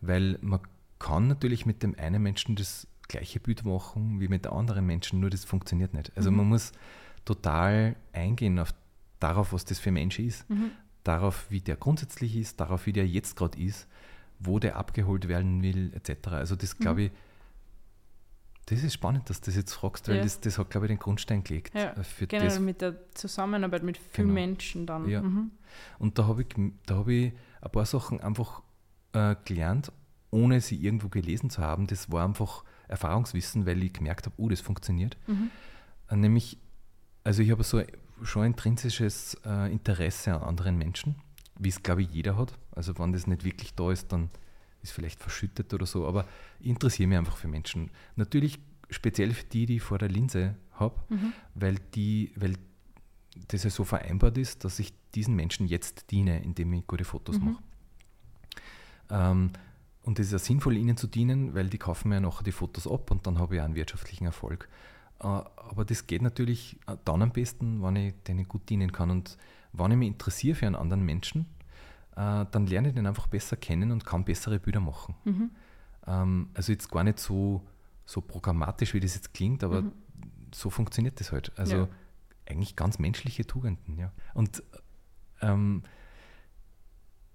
Weil 0.00 0.38
man 0.40 0.60
kann 0.98 1.26
natürlich 1.26 1.66
mit 1.66 1.82
dem 1.82 1.98
einen 1.98 2.22
Menschen 2.22 2.56
das 2.56 2.86
gleiche 3.08 3.40
Bild 3.40 3.64
machen 3.64 4.20
wie 4.20 4.28
mit 4.28 4.44
der 4.44 4.52
anderen 4.52 4.86
Menschen, 4.86 5.20
nur 5.20 5.30
das 5.30 5.44
funktioniert 5.44 5.92
nicht. 5.92 6.16
Also 6.16 6.30
mhm. 6.30 6.38
man 6.38 6.48
muss 6.48 6.72
total 7.24 7.96
eingehen 8.12 8.58
auf, 8.58 8.72
darauf, 9.18 9.52
was 9.52 9.64
das 9.64 9.78
für 9.78 9.90
ein 9.90 9.94
Mensch 9.94 10.18
ist, 10.18 10.48
mhm. 10.48 10.70
darauf, 11.02 11.50
wie 11.50 11.60
der 11.60 11.76
grundsätzlich 11.76 12.36
ist, 12.36 12.60
darauf, 12.60 12.86
wie 12.86 12.92
der 12.92 13.06
jetzt 13.06 13.36
gerade 13.36 13.58
ist, 13.58 13.88
wo 14.38 14.58
der 14.58 14.76
abgeholt 14.76 15.28
werden 15.28 15.62
will, 15.62 15.92
etc. 15.94 16.28
Also 16.28 16.56
das 16.56 16.78
mhm. 16.78 16.82
glaube 16.82 17.02
ich, 17.02 17.10
das 18.70 18.84
ist 18.84 18.94
spannend, 18.94 19.28
dass 19.28 19.40
du 19.40 19.46
das 19.46 19.56
jetzt 19.56 19.74
fragst, 19.74 20.08
weil 20.08 20.18
ja. 20.18 20.22
das, 20.22 20.40
das 20.40 20.56
hat, 20.56 20.70
glaube 20.70 20.86
ich, 20.86 20.90
den 20.90 21.00
Grundstein 21.00 21.42
gelegt. 21.42 21.74
Ja, 21.74 21.92
für 22.04 22.28
generell 22.28 22.50
das. 22.50 22.60
mit 22.60 22.80
der 22.80 22.94
Zusammenarbeit 23.14 23.82
mit 23.82 23.98
vielen 23.98 24.28
genau. 24.28 24.40
Menschen 24.40 24.86
dann. 24.86 25.08
Ja. 25.08 25.22
Mhm. 25.22 25.50
Und 25.98 26.18
da 26.18 26.28
habe 26.28 26.42
ich, 26.42 26.56
hab 26.88 27.08
ich 27.08 27.32
ein 27.60 27.70
paar 27.72 27.84
Sachen 27.84 28.20
einfach 28.20 28.62
äh, 29.12 29.34
gelernt, 29.44 29.90
ohne 30.30 30.60
sie 30.60 30.76
irgendwo 30.76 31.08
gelesen 31.08 31.50
zu 31.50 31.62
haben. 31.62 31.88
Das 31.88 32.12
war 32.12 32.24
einfach 32.24 32.62
Erfahrungswissen, 32.86 33.66
weil 33.66 33.82
ich 33.82 33.92
gemerkt 33.92 34.26
habe, 34.26 34.36
oh, 34.38 34.48
das 34.48 34.60
funktioniert. 34.60 35.16
Mhm. 35.26 35.50
Äh, 36.08 36.16
nämlich, 36.16 36.56
also 37.24 37.42
ich 37.42 37.50
habe 37.50 37.64
so 37.64 37.82
schon 38.22 38.44
intrinsisches 38.46 39.36
äh, 39.44 39.72
Interesse 39.72 40.32
an 40.32 40.42
anderen 40.42 40.78
Menschen, 40.78 41.16
wie 41.58 41.70
es, 41.70 41.82
glaube 41.82 42.02
ich, 42.02 42.10
jeder 42.10 42.36
hat. 42.36 42.56
Also 42.70 42.96
wenn 43.00 43.12
das 43.12 43.26
nicht 43.26 43.42
wirklich 43.42 43.74
da 43.74 43.90
ist, 43.90 44.12
dann 44.12 44.30
ist 44.82 44.92
vielleicht 44.92 45.20
verschüttet 45.20 45.72
oder 45.74 45.86
so, 45.86 46.06
aber 46.06 46.26
ich 46.60 46.68
interessiere 46.68 47.08
mich 47.08 47.18
einfach 47.18 47.36
für 47.36 47.48
Menschen. 47.48 47.90
Natürlich 48.16 48.58
speziell 48.90 49.32
für 49.32 49.44
die, 49.44 49.66
die 49.66 49.76
ich 49.76 49.82
vor 49.82 49.98
der 49.98 50.08
Linse 50.08 50.56
habe, 50.72 51.00
mhm. 51.08 51.32
weil, 51.54 51.76
weil 52.36 52.54
das 53.48 53.64
ja 53.64 53.70
so 53.70 53.84
vereinbart 53.84 54.38
ist, 54.38 54.64
dass 54.64 54.78
ich 54.78 54.92
diesen 55.14 55.34
Menschen 55.36 55.66
jetzt 55.66 56.10
diene, 56.10 56.42
indem 56.42 56.72
ich 56.72 56.86
gute 56.86 57.04
Fotos 57.04 57.38
mhm. 57.38 57.44
mache. 57.44 57.62
Ähm, 59.10 59.50
und 60.02 60.18
es 60.18 60.26
ist 60.26 60.32
ja 60.32 60.38
sinnvoll, 60.38 60.76
ihnen 60.76 60.96
zu 60.96 61.06
dienen, 61.06 61.54
weil 61.54 61.68
die 61.68 61.78
kaufen 61.78 62.08
mir 62.08 62.16
ja 62.16 62.20
nachher 62.20 62.42
die 62.42 62.52
Fotos 62.52 62.86
ab 62.86 63.10
und 63.10 63.26
dann 63.26 63.38
habe 63.38 63.54
ich 63.54 63.60
auch 63.60 63.64
einen 63.64 63.74
wirtschaftlichen 63.74 64.24
Erfolg. 64.24 64.68
Äh, 65.20 65.26
aber 65.26 65.84
das 65.84 66.06
geht 66.06 66.22
natürlich 66.22 66.78
dann 67.04 67.22
am 67.22 67.32
besten, 67.32 67.82
wenn 67.82 67.96
ich 67.96 68.14
denen 68.26 68.48
gut 68.48 68.68
dienen 68.68 68.92
kann. 68.92 69.10
Und 69.10 69.36
wenn 69.72 69.90
ich 69.92 69.98
mich 69.98 70.08
interessiere 70.08 70.56
für 70.56 70.66
einen 70.66 70.76
anderen 70.76 71.04
Menschen, 71.04 71.46
äh, 72.16 72.46
dann 72.50 72.66
lerne 72.66 72.88
ich 72.88 72.94
den 72.94 73.06
einfach 73.06 73.26
besser 73.26 73.56
kennen 73.56 73.92
und 73.92 74.04
kann 74.04 74.24
bessere 74.24 74.58
Bilder 74.58 74.80
machen. 74.80 75.14
Mhm. 75.24 75.50
Ähm, 76.06 76.50
also 76.54 76.72
jetzt 76.72 76.90
gar 76.90 77.04
nicht 77.04 77.18
so, 77.18 77.66
so 78.04 78.20
programmatisch, 78.20 78.94
wie 78.94 79.00
das 79.00 79.14
jetzt 79.14 79.34
klingt, 79.34 79.64
aber 79.64 79.82
mhm. 79.82 79.92
so 80.52 80.70
funktioniert 80.70 81.20
das 81.20 81.32
halt. 81.32 81.52
Also 81.56 81.76
ja. 81.76 81.88
eigentlich 82.46 82.76
ganz 82.76 82.98
menschliche 82.98 83.46
Tugenden. 83.46 83.98
Ja. 83.98 84.12
Und 84.34 84.62
ähm, 85.40 85.82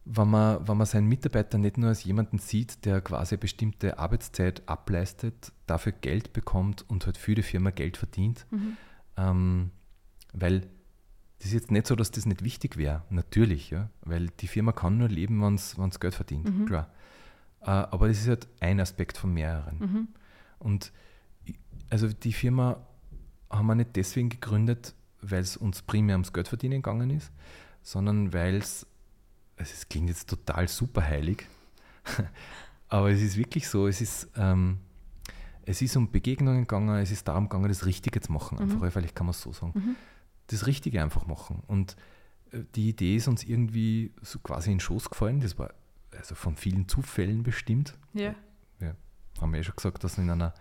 wenn 0.06 0.30
man, 0.30 0.68
wenn 0.68 0.78
man 0.78 0.86
seinen 0.86 1.08
Mitarbeiter 1.08 1.58
nicht 1.58 1.78
nur 1.78 1.90
als 1.90 2.04
jemanden 2.04 2.38
sieht, 2.38 2.86
der 2.86 3.02
quasi 3.02 3.36
eine 3.36 3.40
bestimmte 3.40 3.98
Arbeitszeit 3.98 4.68
ableistet, 4.68 5.52
dafür 5.66 5.94
Geld 5.94 6.32
bekommt 6.32 6.88
und 6.88 7.08
halt 7.08 7.18
für 7.18 7.34
die 7.34 7.42
Firma 7.42 7.72
Geld 7.72 7.98
verdient, 7.98 8.46
mhm. 8.52 8.78
ähm, 9.18 9.72
weil 10.34 10.68
das 11.38 11.48
ist 11.48 11.54
jetzt 11.54 11.72
nicht 11.72 11.88
so, 11.88 11.96
dass 11.96 12.12
das 12.12 12.26
nicht 12.26 12.44
wichtig 12.44 12.78
wäre, 12.78 13.04
natürlich, 13.10 13.70
ja, 13.70 13.90
weil 14.02 14.28
die 14.40 14.48
Firma 14.48 14.72
kann 14.72 14.98
nur 14.98 15.10
leben, 15.10 15.42
wenn 15.42 15.56
es 15.56 16.00
Geld 16.00 16.16
verdient, 16.16 16.46
mhm. 16.46 16.66
klar. 16.66 16.90
Äh, 17.62 17.70
aber 17.70 18.08
das 18.08 18.20
ist 18.20 18.28
halt 18.28 18.48
ein 18.60 18.80
Aspekt 18.80 19.18
von 19.18 19.34
mehreren. 19.34 19.80
Mhm. 19.80 20.08
Und 20.60 20.92
also 21.90 22.08
die 22.08 22.34
Firma 22.34 22.86
haben 23.50 23.68
wir 23.68 23.76
nicht 23.76 23.96
deswegen 23.96 24.30
gegründet, 24.30 24.96
weil 25.22 25.42
es 25.42 25.58
uns 25.58 25.82
primär 25.82 26.16
ums 26.16 26.34
Geld 26.34 26.48
verdienen 26.48 26.82
gegangen 26.82 27.10
ist, 27.10 27.32
sondern 27.84 28.34
weil 28.34 28.56
es 28.56 28.88
also 29.58 29.72
es 29.74 29.88
klingt 29.88 30.10
jetzt 30.10 30.30
total 30.30 30.68
super 30.68 31.04
heilig, 31.04 31.48
aber 32.90 33.12
es 33.12 33.22
ist 33.22 33.38
wirklich 33.38 33.68
so, 33.68 33.88
es 33.88 34.02
ist, 34.02 34.30
ähm, 34.36 34.80
es 35.64 35.82
ist 35.82 35.96
um 35.96 36.12
Begegnungen 36.12 36.62
gegangen, 36.62 37.00
es 37.00 37.12
ist 37.12 37.28
darum 37.28 37.50
gegangen, 37.50 37.70
das 37.70 37.86
Richtige 37.86 38.20
zu 38.22 38.32
machen, 38.32 38.60
einfach, 38.60 38.82
mhm. 38.82 38.92
vielleicht 38.92 39.16
kann 39.16 39.26
man 39.26 39.32
es 39.32 39.42
so 39.42 39.54
sagen. 39.54 39.74
Mhm. 39.76 39.96
Das 40.48 40.68
Richtige 40.68 41.02
einfach 41.02 41.26
machen. 41.26 41.64
Und 41.68 41.96
äh, 42.52 42.60
die 42.76 42.90
Idee 42.90 43.16
ist 43.16 43.28
uns 43.28 43.44
irgendwie 43.44 44.14
so 44.22 44.40
quasi 44.40 44.72
in 44.72 44.78
den 44.78 44.82
Schoß 44.82 45.10
gefallen, 45.10 45.40
das 45.40 45.58
war 45.58 45.74
also 46.18 46.36
von 46.36 46.56
vielen 46.56 46.88
Zufällen 46.88 47.44
bestimmt. 47.44 47.98
Ja. 48.14 48.36
Wir 48.80 48.96
haben 49.42 49.54
ja 49.54 49.64
schon 49.64 49.76
gesagt, 49.76 50.04
dass 50.04 50.18
in 50.18 50.30
einer 50.30 50.54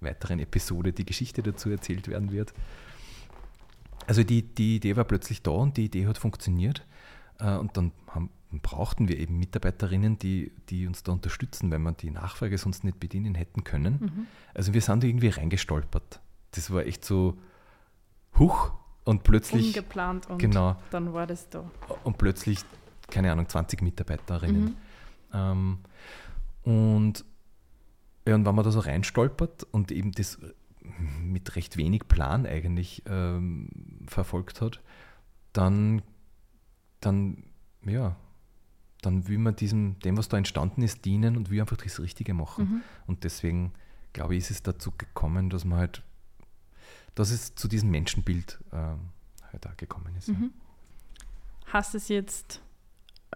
weiteren 0.00 0.38
Episode 0.38 0.92
die 0.92 1.04
Geschichte 1.04 1.42
dazu 1.42 1.70
erzählt 1.70 2.08
werden 2.08 2.30
wird. 2.30 2.54
Also 4.06 4.22
die, 4.22 4.42
die 4.42 4.76
Idee 4.76 4.96
war 4.96 5.04
plötzlich 5.04 5.42
da 5.42 5.50
und 5.50 5.76
die 5.76 5.86
Idee 5.86 6.06
hat 6.06 6.18
funktioniert. 6.18 6.86
Äh, 7.38 7.56
und 7.56 7.76
dann 7.76 7.92
haben, 8.08 8.30
brauchten 8.62 9.08
wir 9.08 9.18
eben 9.18 9.38
Mitarbeiterinnen, 9.38 10.18
die, 10.18 10.52
die 10.68 10.86
uns 10.86 11.02
da 11.02 11.12
unterstützen, 11.12 11.70
weil 11.70 11.78
wir 11.80 11.92
die 11.92 12.10
Nachfrage 12.10 12.56
sonst 12.56 12.84
nicht 12.84 12.98
bedienen 12.98 13.34
hätten 13.34 13.64
können. 13.64 13.98
Mhm. 14.00 14.26
Also 14.54 14.74
wir 14.74 14.80
sind 14.80 15.04
irgendwie 15.04 15.28
reingestolpert. 15.28 16.20
Das 16.52 16.70
war 16.70 16.84
echt 16.86 17.04
so, 17.04 17.38
huch, 18.38 18.72
und 19.04 19.22
plötzlich. 19.22 19.68
Ungeplant 19.68 20.28
und 20.28 20.38
genau, 20.38 20.76
dann 20.90 21.12
war 21.12 21.26
das 21.26 21.48
da. 21.48 21.70
Und 22.04 22.18
plötzlich, 22.18 22.60
keine 23.08 23.32
Ahnung, 23.32 23.48
20 23.48 23.82
Mitarbeiterinnen. 23.82 24.64
Mhm. 24.64 24.76
Ähm, 25.32 25.78
und, 26.62 27.24
ja, 28.26 28.34
und 28.34 28.44
wenn 28.44 28.54
man 28.54 28.64
da 28.64 28.70
so 28.70 28.80
reinstolpert 28.80 29.64
und 29.70 29.92
eben 29.92 30.12
das 30.12 30.38
mit 31.22 31.56
recht 31.56 31.76
wenig 31.76 32.08
Plan 32.08 32.46
eigentlich 32.46 33.02
ähm, 33.06 33.68
verfolgt 34.06 34.60
hat, 34.60 34.80
dann, 35.52 36.02
dann 37.00 37.44
ja, 37.84 38.16
dann 39.02 39.28
will 39.28 39.38
man 39.38 39.56
diesem, 39.56 39.98
dem, 40.00 40.16
was 40.16 40.28
da 40.28 40.36
entstanden 40.36 40.82
ist, 40.82 41.04
dienen 41.04 41.36
und 41.36 41.50
will 41.50 41.60
einfach 41.60 41.76
das 41.76 42.00
Richtige 42.00 42.34
machen. 42.34 42.64
Mhm. 42.64 42.82
Und 43.06 43.24
deswegen, 43.24 43.72
glaube 44.12 44.34
ich, 44.34 44.44
ist 44.44 44.50
es 44.50 44.62
dazu 44.62 44.92
gekommen, 44.96 45.50
dass 45.50 45.64
man 45.64 45.78
halt, 45.78 46.02
dass 47.14 47.30
es 47.30 47.54
zu 47.54 47.68
diesem 47.68 47.90
Menschenbild 47.90 48.58
äh, 48.72 48.76
halt 48.76 49.66
auch 49.66 49.76
gekommen 49.76 50.14
ist. 50.16 50.28
Mhm. 50.28 50.44
Ja. 50.44 51.72
Hast 51.72 51.94
es 51.94 52.08
jetzt 52.08 52.60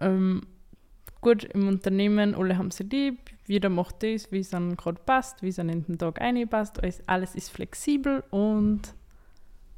ähm, 0.01 0.41
gut 1.21 1.43
im 1.43 1.67
Unternehmen, 1.67 2.35
alle 2.35 2.57
haben 2.57 2.71
sie 2.71 2.83
lieb, 2.83 3.31
jeder 3.47 3.69
macht 3.69 4.03
das, 4.03 4.31
wie 4.31 4.39
es 4.39 4.49
dann 4.49 4.75
gerade 4.75 4.99
passt, 5.05 5.41
wie 5.41 5.49
es 5.49 5.59
an 5.59 5.67
den 5.67 5.97
Tag 5.97 6.21
einpasst, 6.21 6.81
alles, 6.81 7.07
alles 7.07 7.35
ist 7.35 7.49
flexibel 7.49 8.23
und 8.29 8.93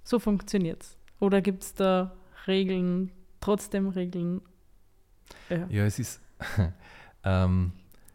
so 0.04 0.20
funktioniert 0.20 0.84
es. 0.84 0.98
Oder 1.20 1.42
gibt 1.42 1.64
es 1.64 1.74
da 1.74 2.16
Regeln, 2.48 3.12
trotzdem 3.42 3.90
Regeln 3.90 4.42
ja, 5.50 5.68
ja 5.70 5.86
es 5.86 6.00
ist, 6.00 6.22
ähm, 7.24 7.72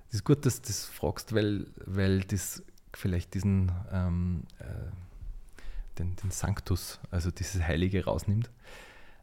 es 0.08 0.16
ist 0.16 0.24
gut, 0.24 0.44
dass 0.46 0.60
du 0.60 0.68
das 0.68 0.84
fragst, 0.86 1.34
weil, 1.34 1.66
weil 1.84 2.20
das 2.20 2.62
vielleicht 2.94 3.34
diesen, 3.34 3.72
ähm, 3.90 4.44
äh, 4.58 4.64
den, 5.98 6.16
den 6.16 6.30
Sanctus, 6.30 7.00
also 7.10 7.30
dieses 7.30 7.62
Heilige 7.62 8.04
rausnimmt. 8.04 8.50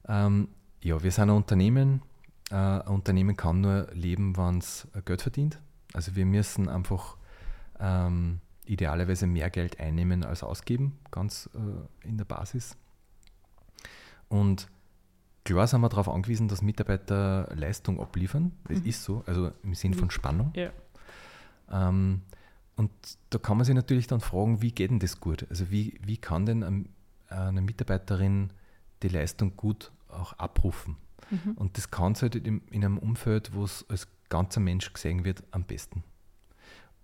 Ähm, 0.07 0.49
ja, 0.81 1.01
wir 1.01 1.11
sind 1.11 1.29
ein 1.29 1.35
Unternehmen. 1.35 2.01
Äh, 2.51 2.55
ein 2.55 2.87
Unternehmen 2.87 3.35
kann 3.35 3.61
nur 3.61 3.87
leben, 3.93 4.37
wenn 4.37 4.59
es 4.59 4.87
Geld 5.05 5.21
verdient. 5.21 5.59
Also 5.93 6.15
wir 6.15 6.25
müssen 6.25 6.69
einfach 6.69 7.17
ähm, 7.79 8.39
idealerweise 8.65 9.27
mehr 9.27 9.49
Geld 9.49 9.79
einnehmen 9.79 10.23
als 10.23 10.43
ausgeben, 10.43 10.99
ganz 11.11 11.49
äh, 11.55 12.07
in 12.07 12.17
der 12.17 12.25
Basis. 12.25 12.77
Und 14.27 14.69
klar 15.43 15.65
sind 15.67 15.81
wir 15.81 15.89
darauf 15.89 16.07
angewiesen, 16.07 16.47
dass 16.47 16.61
Mitarbeiter 16.61 17.49
Leistung 17.55 17.99
abliefern. 17.99 18.51
Das 18.67 18.79
mhm. 18.79 18.85
ist 18.85 19.03
so, 19.03 19.23
also 19.25 19.51
im 19.63 19.73
Sinn 19.73 19.95
von 19.95 20.11
Spannung. 20.11 20.53
Ja. 20.55 20.69
Ähm, 21.71 22.21
und 22.79 22.91
da 23.29 23.39
kann 23.39 23.57
man 23.57 23.65
sich 23.65 23.75
natürlich 23.75 24.07
dann 24.07 24.21
fragen, 24.21 24.61
wie 24.61 24.71
geht 24.71 24.89
denn 24.89 24.99
das 24.99 25.19
gut? 25.19 25.45
Also 25.49 25.69
wie, 25.69 25.99
wie 26.01 26.15
kann 26.15 26.45
denn 26.45 26.87
eine 27.27 27.61
Mitarbeiterin 27.61 28.53
die 29.03 29.09
Leistung 29.09 29.57
gut 29.57 29.91
auch 30.07 30.31
abrufen? 30.39 30.95
Mhm. 31.29 31.55
Und 31.57 31.77
das 31.77 31.91
kann 31.91 32.13
es 32.13 32.21
halt 32.21 32.35
in, 32.35 32.61
in 32.71 32.85
einem 32.85 32.97
Umfeld, 32.97 33.53
wo 33.53 33.65
es 33.65 33.85
als 33.89 34.07
ganzer 34.29 34.61
Mensch 34.61 34.93
gesehen 34.93 35.25
wird, 35.25 35.43
am 35.51 35.65
besten. 35.65 36.05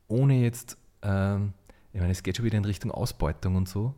Ohne 0.08 0.39
jetzt, 0.39 0.77
ähm, 1.01 1.51
ich 1.91 2.00
meine, 2.00 2.13
es 2.13 2.24
geht 2.24 2.38
schon 2.38 2.46
wieder 2.46 2.58
in 2.58 2.63
Richtung 2.63 2.89
Ausbeutung 2.91 3.58
und 3.58 3.67
so, 3.67 3.94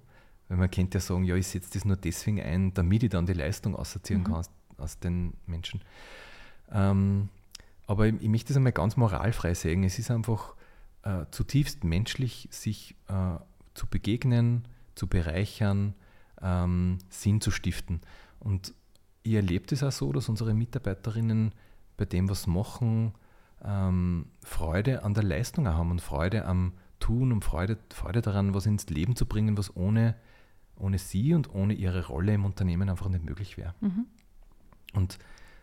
weil 0.47 0.57
man 0.57 0.71
könnte 0.71 0.97
ja 0.97 0.99
sagen, 0.99 1.25
ja, 1.25 1.35
ich 1.35 1.45
setze 1.45 1.69
das 1.73 1.85
nur 1.85 1.97
deswegen 1.97 2.41
ein, 2.41 2.73
damit 2.73 3.03
ich 3.03 3.11
dann 3.11 3.27
die 3.27 3.33
Leistung 3.33 3.75
aussortieren 3.75 4.21
mhm. 4.23 4.25
kann 4.25 4.35
aus, 4.37 4.49
aus, 4.79 4.97
den 4.97 5.35
Menschen. 5.45 5.81
Ähm, 6.71 7.29
aber 7.85 8.07
ich, 8.07 8.15
ich, 8.19 8.29
möchte 8.29 8.47
das 8.47 8.57
einmal 8.57 8.71
ganz 8.71 8.97
moralfrei 8.97 9.53
sehen. 9.53 9.83
Es 9.83 9.99
ist 9.99 10.09
einfach 10.09 10.56
äh, 11.07 11.25
zutiefst 11.31 11.83
menschlich, 11.83 12.49
sich 12.51 12.95
äh, 13.07 13.37
zu 13.73 13.87
begegnen, 13.87 14.67
zu 14.95 15.07
bereichern, 15.07 15.93
ähm, 16.41 16.97
Sinn 17.09 17.39
zu 17.39 17.51
stiften. 17.51 18.01
Und 18.39 18.73
ich 19.23 19.33
erlebe 19.33 19.65
das 19.67 19.83
auch 19.83 19.91
so, 19.91 20.11
dass 20.11 20.27
unsere 20.27 20.53
Mitarbeiterinnen 20.53 21.53
bei 21.95 22.05
dem, 22.05 22.29
was 22.29 22.45
machen, 22.45 23.13
ähm, 23.63 24.25
Freude 24.43 25.03
an 25.03 25.13
der 25.13 25.23
Leistung 25.23 25.67
haben 25.67 25.91
und 25.91 26.01
Freude 26.01 26.45
am 26.45 26.73
Tun 26.99 27.31
und 27.31 27.43
Freude, 27.43 27.77
Freude 27.93 28.21
daran, 28.21 28.53
was 28.53 28.65
ins 28.65 28.89
Leben 28.89 29.15
zu 29.15 29.25
bringen, 29.25 29.57
was 29.57 29.75
ohne, 29.75 30.15
ohne 30.75 30.97
sie 30.97 31.33
und 31.33 31.53
ohne 31.53 31.73
ihre 31.73 32.07
Rolle 32.07 32.33
im 32.33 32.43
Unternehmen 32.43 32.89
einfach 32.89 33.09
nicht 33.09 33.23
möglich 33.23 33.57
wäre. 33.57 33.75
Mhm. 33.81 34.05
Und 34.93 35.19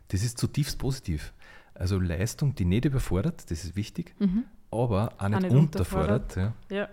das 0.08 0.22
ist 0.22 0.38
zutiefst 0.38 0.78
positiv. 0.78 1.34
Also 1.74 1.98
Leistung, 1.98 2.54
die 2.54 2.64
nicht 2.64 2.84
überfordert, 2.84 3.50
das 3.50 3.64
ist 3.64 3.76
wichtig, 3.76 4.14
mhm. 4.20 4.44
Aber 4.74 5.12
auch 5.18 5.28
nicht, 5.28 5.36
auch 5.36 5.40
nicht 5.42 5.52
unterfordert. 5.52 6.36
unterfordert 6.36 6.56
ja. 6.70 6.76
ja. 6.76 6.88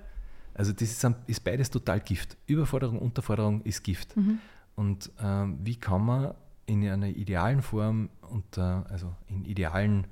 Also 0.54 0.74
das 0.74 0.84
ist, 0.84 1.16
ist, 1.28 1.44
beides 1.44 1.70
total 1.70 2.00
Gift. 2.02 2.38
Überforderung, 2.46 3.00
Unterforderung 3.00 3.62
ist 3.64 3.84
Gift. 3.84 4.16
Mhm. 4.18 4.40
Und 4.76 5.12
ähm, 5.22 5.60
wie 5.64 5.76
kann 5.76 6.06
man 6.06 6.34
in 6.66 6.88
einer 6.88 7.08
idealen 7.08 7.62
Form 7.62 8.10
und 8.22 8.58
also 8.58 9.14
in 9.28 9.46
idealen, 9.46 10.06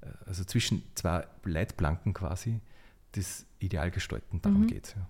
äh, 0.00 0.06
also 0.26 0.44
zwischen 0.44 0.82
zwei 0.94 1.26
Leitplanken 1.44 2.14
quasi, 2.14 2.60
das 3.12 3.46
ideal 3.58 3.90
gestalten. 3.90 4.40
Darum 4.42 4.62
mhm. 4.62 4.66
geht 4.66 4.86
es. 4.86 4.94
Ja. 4.94 5.06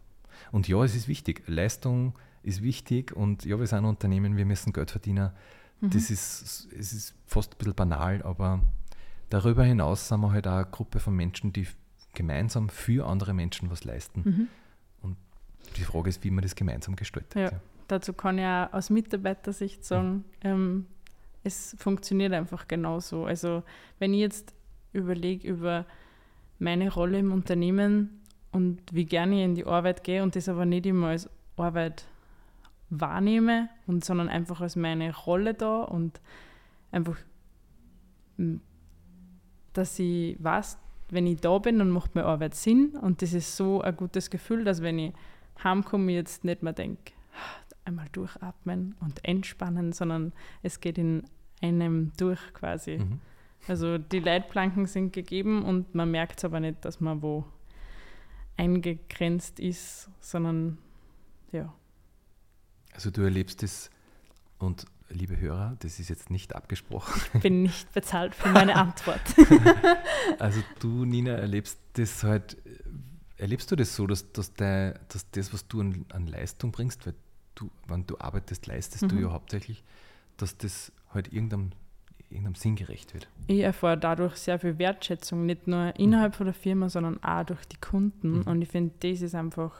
Und 0.52 0.68
ja, 0.68 0.82
es 0.84 0.94
ist 0.94 1.08
wichtig. 1.08 1.42
Leistung 1.46 2.14
ist 2.42 2.62
wichtig 2.62 3.14
und 3.14 3.44
ja, 3.44 3.58
wir 3.58 3.66
sind 3.66 3.78
ein 3.78 3.84
Unternehmen, 3.84 4.36
wir 4.36 4.46
müssen 4.46 4.72
Geld 4.72 4.90
verdienen. 4.90 5.30
Mhm. 5.80 5.90
Das 5.90 6.10
ist, 6.10 6.68
es 6.72 6.92
ist 6.92 7.14
fast 7.26 7.54
ein 7.54 7.58
bisschen 7.58 7.74
banal, 7.74 8.22
aber 8.22 8.60
darüber 9.28 9.64
hinaus 9.64 10.08
sind 10.08 10.20
wir 10.20 10.32
halt 10.32 10.46
auch 10.46 10.56
eine 10.56 10.66
Gruppe 10.66 11.00
von 11.00 11.14
Menschen, 11.14 11.52
die 11.52 11.66
gemeinsam 12.12 12.68
für 12.68 13.06
andere 13.06 13.34
Menschen 13.34 13.70
was 13.70 13.84
leisten. 13.84 14.22
Mhm. 14.24 14.48
Und 15.02 15.16
die 15.76 15.82
Frage 15.82 16.08
ist, 16.08 16.24
wie 16.24 16.30
man 16.30 16.42
das 16.42 16.54
gemeinsam 16.54 16.96
gestaltet. 16.96 17.34
Ja. 17.34 17.42
ja. 17.42 17.60
Dazu 17.88 18.12
kann 18.12 18.38
ich 18.38 18.44
auch 18.44 18.72
aus 18.72 18.90
Mitarbeitersicht 18.90 19.84
sagen, 19.84 20.12
mhm. 20.12 20.24
ähm, 20.42 20.86
es 21.42 21.74
funktioniert 21.78 22.32
einfach 22.32 22.68
genauso. 22.68 23.24
Also 23.24 23.62
wenn 23.98 24.12
ich 24.14 24.20
jetzt 24.20 24.54
überlege 24.92 25.48
über 25.48 25.86
meine 26.58 26.92
Rolle 26.92 27.18
im 27.18 27.32
Unternehmen 27.32 28.20
und 28.52 28.80
wie 28.92 29.06
gerne 29.06 29.36
ich 29.36 29.44
in 29.44 29.54
die 29.54 29.64
Arbeit 29.64 30.04
gehe 30.04 30.22
und 30.22 30.36
das 30.36 30.48
aber 30.48 30.66
nicht 30.66 30.86
immer 30.86 31.08
als 31.08 31.28
Arbeit 31.56 32.06
wahrnehme, 32.90 33.68
und, 33.86 34.04
sondern 34.04 34.28
einfach 34.28 34.60
als 34.60 34.76
meine 34.76 35.14
Rolle 35.14 35.54
da 35.54 35.82
und 35.82 36.20
einfach, 36.90 37.16
dass 39.72 39.98
ich 39.98 40.36
weiß, 40.42 40.78
wenn 41.12 41.26
ich 41.26 41.40
da 41.40 41.58
bin, 41.58 41.78
dann 41.78 41.90
macht 41.90 42.14
meine 42.14 42.26
Arbeit 42.26 42.54
Sinn 42.54 42.96
und 43.00 43.22
das 43.22 43.32
ist 43.32 43.56
so 43.56 43.80
ein 43.80 43.96
gutes 43.96 44.30
Gefühl, 44.30 44.64
dass 44.64 44.82
wenn 44.82 44.98
ich 44.98 45.12
heimkomme, 45.62 46.12
jetzt 46.12 46.44
nicht 46.44 46.62
mehr 46.62 46.72
denke, 46.72 47.12
einmal 47.84 48.08
durchatmen 48.12 48.94
und 49.00 49.24
entspannen, 49.24 49.92
sondern 49.92 50.32
es 50.62 50.80
geht 50.80 50.98
in 50.98 51.24
einem 51.60 52.12
durch 52.16 52.40
quasi. 52.54 52.98
Mhm. 52.98 53.20
Also 53.68 53.98
die 53.98 54.20
Leitplanken 54.20 54.86
sind 54.86 55.12
gegeben 55.12 55.64
und 55.64 55.94
man 55.94 56.10
merkt 56.10 56.38
es 56.38 56.44
aber 56.44 56.60
nicht, 56.60 56.84
dass 56.84 57.00
man 57.00 57.22
wo 57.22 57.44
eingegrenzt 58.56 59.60
ist, 59.60 60.10
sondern 60.20 60.78
ja. 61.52 61.72
Also 62.92 63.10
du 63.10 63.22
erlebst 63.22 63.62
es 63.62 63.90
und 64.58 64.84
liebe 65.10 65.38
Hörer, 65.38 65.76
das 65.80 65.98
ist 65.98 66.08
jetzt 66.08 66.30
nicht 66.30 66.54
abgesprochen. 66.54 67.20
Ich 67.34 67.40
bin 67.40 67.62
nicht 67.62 67.92
bezahlt 67.92 68.34
für 68.34 68.48
meine 68.48 68.76
Antwort. 68.76 69.20
also 70.38 70.62
du, 70.78 71.04
Nina, 71.04 71.32
erlebst 71.32 71.78
das 71.94 72.22
halt, 72.22 72.56
erlebst 73.36 73.70
du 73.70 73.76
das 73.76 73.94
so, 73.94 74.06
dass, 74.06 74.32
dass, 74.32 74.54
der, 74.54 75.00
dass 75.08 75.30
das, 75.30 75.52
was 75.52 75.66
du 75.68 75.80
an, 75.80 76.04
an 76.10 76.26
Leistung 76.26 76.72
bringst, 76.72 77.06
weil 77.06 77.14
du, 77.54 77.70
wenn 77.88 78.06
du 78.06 78.18
arbeitest, 78.18 78.66
leistest 78.66 79.04
mhm. 79.04 79.08
du 79.08 79.16
ja 79.20 79.32
hauptsächlich, 79.32 79.82
dass 80.36 80.56
das 80.56 80.92
halt 81.12 81.32
irgendeinem, 81.32 81.70
irgendeinem 82.30 82.54
Sinn 82.54 82.76
gerecht 82.76 83.12
wird. 83.12 83.28
Ich 83.48 83.60
erfahre 83.60 83.98
dadurch 83.98 84.36
sehr 84.36 84.58
viel 84.58 84.78
Wertschätzung, 84.78 85.44
nicht 85.44 85.66
nur 85.66 85.94
innerhalb 85.98 86.34
von 86.34 86.46
der 86.46 86.54
Firma, 86.54 86.88
sondern 86.88 87.22
auch 87.22 87.44
durch 87.44 87.64
die 87.66 87.80
Kunden. 87.80 88.38
Mhm. 88.38 88.42
Und 88.42 88.62
ich 88.62 88.68
finde, 88.68 88.94
das 89.00 89.22
ist 89.22 89.34
einfach 89.34 89.74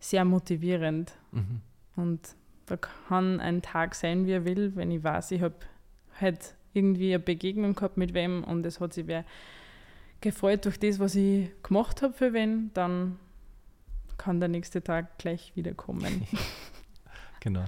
sehr 0.00 0.24
motivierend. 0.24 1.12
Mhm. 1.32 1.60
Und 1.96 2.36
da 2.68 2.76
kann 2.76 3.40
ein 3.40 3.62
Tag 3.62 3.94
sein, 3.94 4.26
wie 4.26 4.32
er 4.32 4.44
will, 4.44 4.76
wenn 4.76 4.90
ich 4.90 5.02
weiß, 5.02 5.30
ich 5.32 5.42
habe 5.42 5.54
halt 6.20 6.54
irgendwie 6.72 7.14
eine 7.14 7.18
Begegnung 7.18 7.74
gehabt 7.74 7.96
mit 7.96 8.14
wem 8.14 8.44
und 8.44 8.64
es 8.66 8.80
hat 8.80 8.92
sich 8.92 9.06
wer 9.06 9.24
gefreut 10.20 10.64
durch 10.64 10.78
das, 10.78 10.98
was 10.98 11.14
ich 11.14 11.50
gemacht 11.62 12.02
habe 12.02 12.12
für 12.12 12.32
wen, 12.32 12.70
dann 12.74 13.18
kann 14.16 14.40
der 14.40 14.48
nächste 14.48 14.82
Tag 14.82 15.18
gleich 15.18 15.52
wieder 15.54 15.74
kommen. 15.74 16.26
genau. 17.40 17.64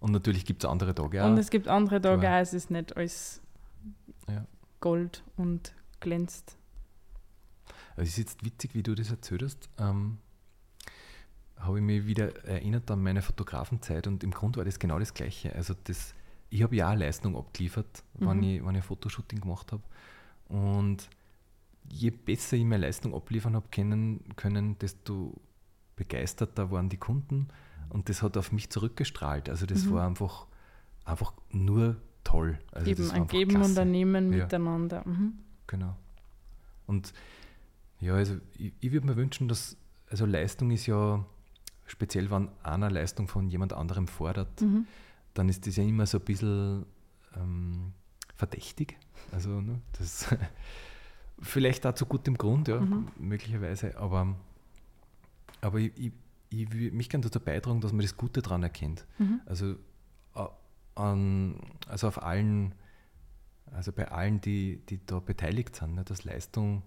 Und 0.00 0.12
natürlich 0.12 0.44
gibt 0.44 0.64
es 0.64 0.70
andere 0.70 0.94
Tage 0.94 1.24
auch. 1.24 1.28
Und 1.28 1.38
es 1.38 1.48
gibt 1.48 1.66
andere 1.66 2.00
Tage 2.00 2.28
auch, 2.28 2.40
es 2.40 2.52
ist 2.52 2.70
nicht 2.70 2.96
alles 2.96 3.40
ja. 4.28 4.44
Gold 4.80 5.24
und 5.36 5.74
glänzt. 6.00 6.58
Es 7.96 8.08
ist 8.08 8.18
jetzt 8.18 8.44
witzig, 8.44 8.74
wie 8.74 8.82
du 8.82 8.94
das 8.94 9.10
erzählt 9.10 9.42
hast. 9.42 9.70
Ähm, 9.78 10.18
habe 11.66 11.78
ich 11.78 11.84
mich 11.84 12.06
wieder 12.06 12.44
erinnert 12.46 12.90
an 12.90 13.02
meine 13.02 13.22
Fotografenzeit 13.22 14.06
und 14.06 14.24
im 14.24 14.30
Grunde 14.30 14.58
war 14.58 14.64
das 14.64 14.78
genau 14.78 14.98
das 14.98 15.14
Gleiche. 15.14 15.54
Also 15.54 15.74
das, 15.84 16.14
ich 16.50 16.62
habe 16.62 16.76
ja 16.76 16.90
auch 16.90 16.96
Leistung 16.96 17.36
abgeliefert, 17.36 18.04
mhm. 18.18 18.26
wenn, 18.26 18.42
ich, 18.42 18.64
wenn 18.64 18.74
ich 18.74 18.84
Fotoshooting 18.84 19.40
gemacht 19.40 19.72
habe. 19.72 19.82
Und 20.48 21.08
je 21.88 22.10
besser 22.10 22.56
ich 22.56 22.64
meine 22.64 22.86
Leistung 22.86 23.14
abliefern 23.14 23.54
habe 23.54 23.66
können, 23.70 24.20
können, 24.36 24.78
desto 24.78 25.34
begeisterter 25.96 26.70
waren 26.70 26.88
die 26.88 26.96
Kunden 26.96 27.48
und 27.90 28.08
das 28.08 28.22
hat 28.22 28.36
auf 28.36 28.52
mich 28.52 28.70
zurückgestrahlt. 28.70 29.48
Also 29.48 29.66
das 29.66 29.84
mhm. 29.84 29.92
war 29.92 30.06
einfach, 30.06 30.46
einfach 31.04 31.32
nur 31.50 31.96
toll. 32.24 32.58
Also 32.72 32.90
Eben 32.90 33.10
ein 33.10 33.26
Geben 33.26 33.62
und 33.62 33.78
ein 33.78 33.90
Nehmen 33.90 34.32
ja. 34.32 34.44
miteinander. 34.44 35.02
Mhm. 35.06 35.34
Genau. 35.66 35.96
Und 36.86 37.12
ja, 38.00 38.14
also 38.14 38.36
ich, 38.58 38.72
ich 38.80 38.92
würde 38.92 39.06
mir 39.06 39.16
wünschen, 39.16 39.48
dass, 39.48 39.76
also 40.10 40.26
Leistung 40.26 40.70
ist 40.70 40.86
ja, 40.86 41.24
speziell 41.86 42.30
wenn 42.30 42.48
einer 42.62 42.90
Leistung 42.90 43.28
von 43.28 43.48
jemand 43.48 43.72
anderem 43.72 44.06
fordert, 44.06 44.60
mhm. 44.60 44.86
dann 45.34 45.48
ist 45.48 45.66
das 45.66 45.76
ja 45.76 45.84
immer 45.84 46.06
so 46.06 46.18
ein 46.18 46.24
bisschen 46.24 46.86
ähm, 47.36 47.92
verdächtig. 48.34 48.96
Also 49.32 49.60
ne, 49.60 49.80
das 49.98 50.34
vielleicht 51.40 51.86
auch 51.86 51.94
zu 51.94 52.06
gutem 52.06 52.36
Grund, 52.36 52.68
ja, 52.68 52.80
mhm. 52.80 53.08
möglicherweise, 53.18 53.96
aber 53.98 54.36
aber 55.60 55.78
ich, 55.78 55.92
ich, 55.96 56.12
ich 56.50 56.72
will 56.72 56.92
mich 56.92 57.08
gerne 57.08 57.24
dazu 57.24 57.40
beitragen, 57.40 57.80
dass 57.80 57.92
man 57.92 58.02
das 58.02 58.16
Gute 58.16 58.42
daran 58.42 58.62
erkennt. 58.62 59.06
Mhm. 59.18 59.40
Also, 59.46 59.76
an, 60.94 61.56
also 61.88 62.08
auf 62.08 62.22
allen, 62.22 62.74
also 63.72 63.92
bei 63.92 64.10
allen, 64.10 64.40
die, 64.40 64.80
die 64.88 65.04
da 65.04 65.18
beteiligt 65.18 65.76
sind, 65.76 65.94
ne, 65.94 66.04
dass 66.04 66.24
Leistung, 66.24 66.82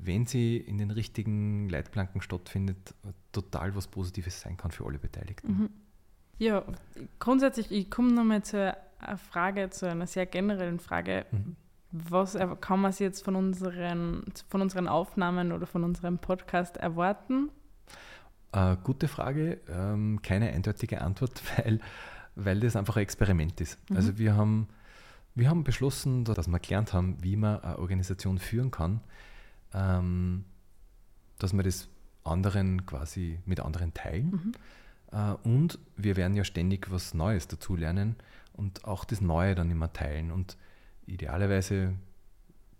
wenn 0.00 0.26
sie 0.26 0.56
in 0.56 0.78
den 0.78 0.90
richtigen 0.90 1.68
Leitplanken 1.68 2.20
stattfindet, 2.20 2.94
total 3.32 3.74
was 3.74 3.88
Positives 3.88 4.40
sein 4.40 4.56
kann 4.56 4.70
für 4.70 4.86
alle 4.86 4.98
Beteiligten. 4.98 5.48
Mhm. 5.48 5.70
Ja, 6.38 6.64
grundsätzlich, 7.18 7.72
ich 7.72 7.90
komme 7.90 8.12
nochmal 8.12 8.42
zu 8.42 8.76
einer 9.00 9.18
Frage, 9.18 9.70
zu 9.70 9.88
einer 9.88 10.06
sehr 10.06 10.26
generellen 10.26 10.78
Frage. 10.78 11.26
Mhm. 11.30 11.56
Was 11.90 12.36
kann 12.60 12.80
man 12.80 12.92
sich 12.92 13.00
jetzt 13.00 13.24
von 13.24 13.34
unseren, 13.34 14.24
von 14.48 14.60
unseren 14.60 14.88
Aufnahmen 14.88 15.52
oder 15.52 15.66
von 15.66 15.84
unserem 15.84 16.18
Podcast 16.18 16.76
erwarten? 16.76 17.50
Äh, 18.52 18.76
gute 18.84 19.08
Frage, 19.08 19.60
ähm, 19.68 20.20
keine 20.22 20.50
eindeutige 20.50 21.00
Antwort, 21.00 21.42
weil, 21.56 21.80
weil 22.36 22.60
das 22.60 22.76
einfach 22.76 22.96
ein 22.96 23.02
Experiment 23.02 23.60
ist. 23.60 23.78
Mhm. 23.90 23.96
Also 23.96 24.18
wir 24.18 24.36
haben, 24.36 24.68
wir 25.34 25.48
haben 25.48 25.64
beschlossen, 25.64 26.24
dass 26.24 26.46
wir 26.46 26.58
gelernt 26.60 26.92
haben, 26.92 27.16
wie 27.22 27.36
man 27.36 27.60
eine 27.60 27.78
Organisation 27.78 28.38
führen 28.38 28.70
kann, 28.70 29.00
ähm, 29.74 30.44
dass 31.38 31.52
wir 31.52 31.62
das 31.62 31.88
anderen 32.24 32.84
quasi 32.86 33.38
mit 33.46 33.60
anderen 33.60 33.94
teilen. 33.94 34.30
Mhm. 34.30 34.52
Äh, 35.12 35.32
und 35.48 35.78
wir 35.96 36.16
werden 36.16 36.36
ja 36.36 36.44
ständig 36.44 36.90
was 36.90 37.14
Neues 37.14 37.48
dazulernen 37.48 38.16
und 38.52 38.84
auch 38.84 39.04
das 39.04 39.20
Neue 39.20 39.54
dann 39.54 39.70
immer 39.70 39.92
teilen. 39.92 40.30
Und 40.30 40.56
idealerweise 41.06 41.94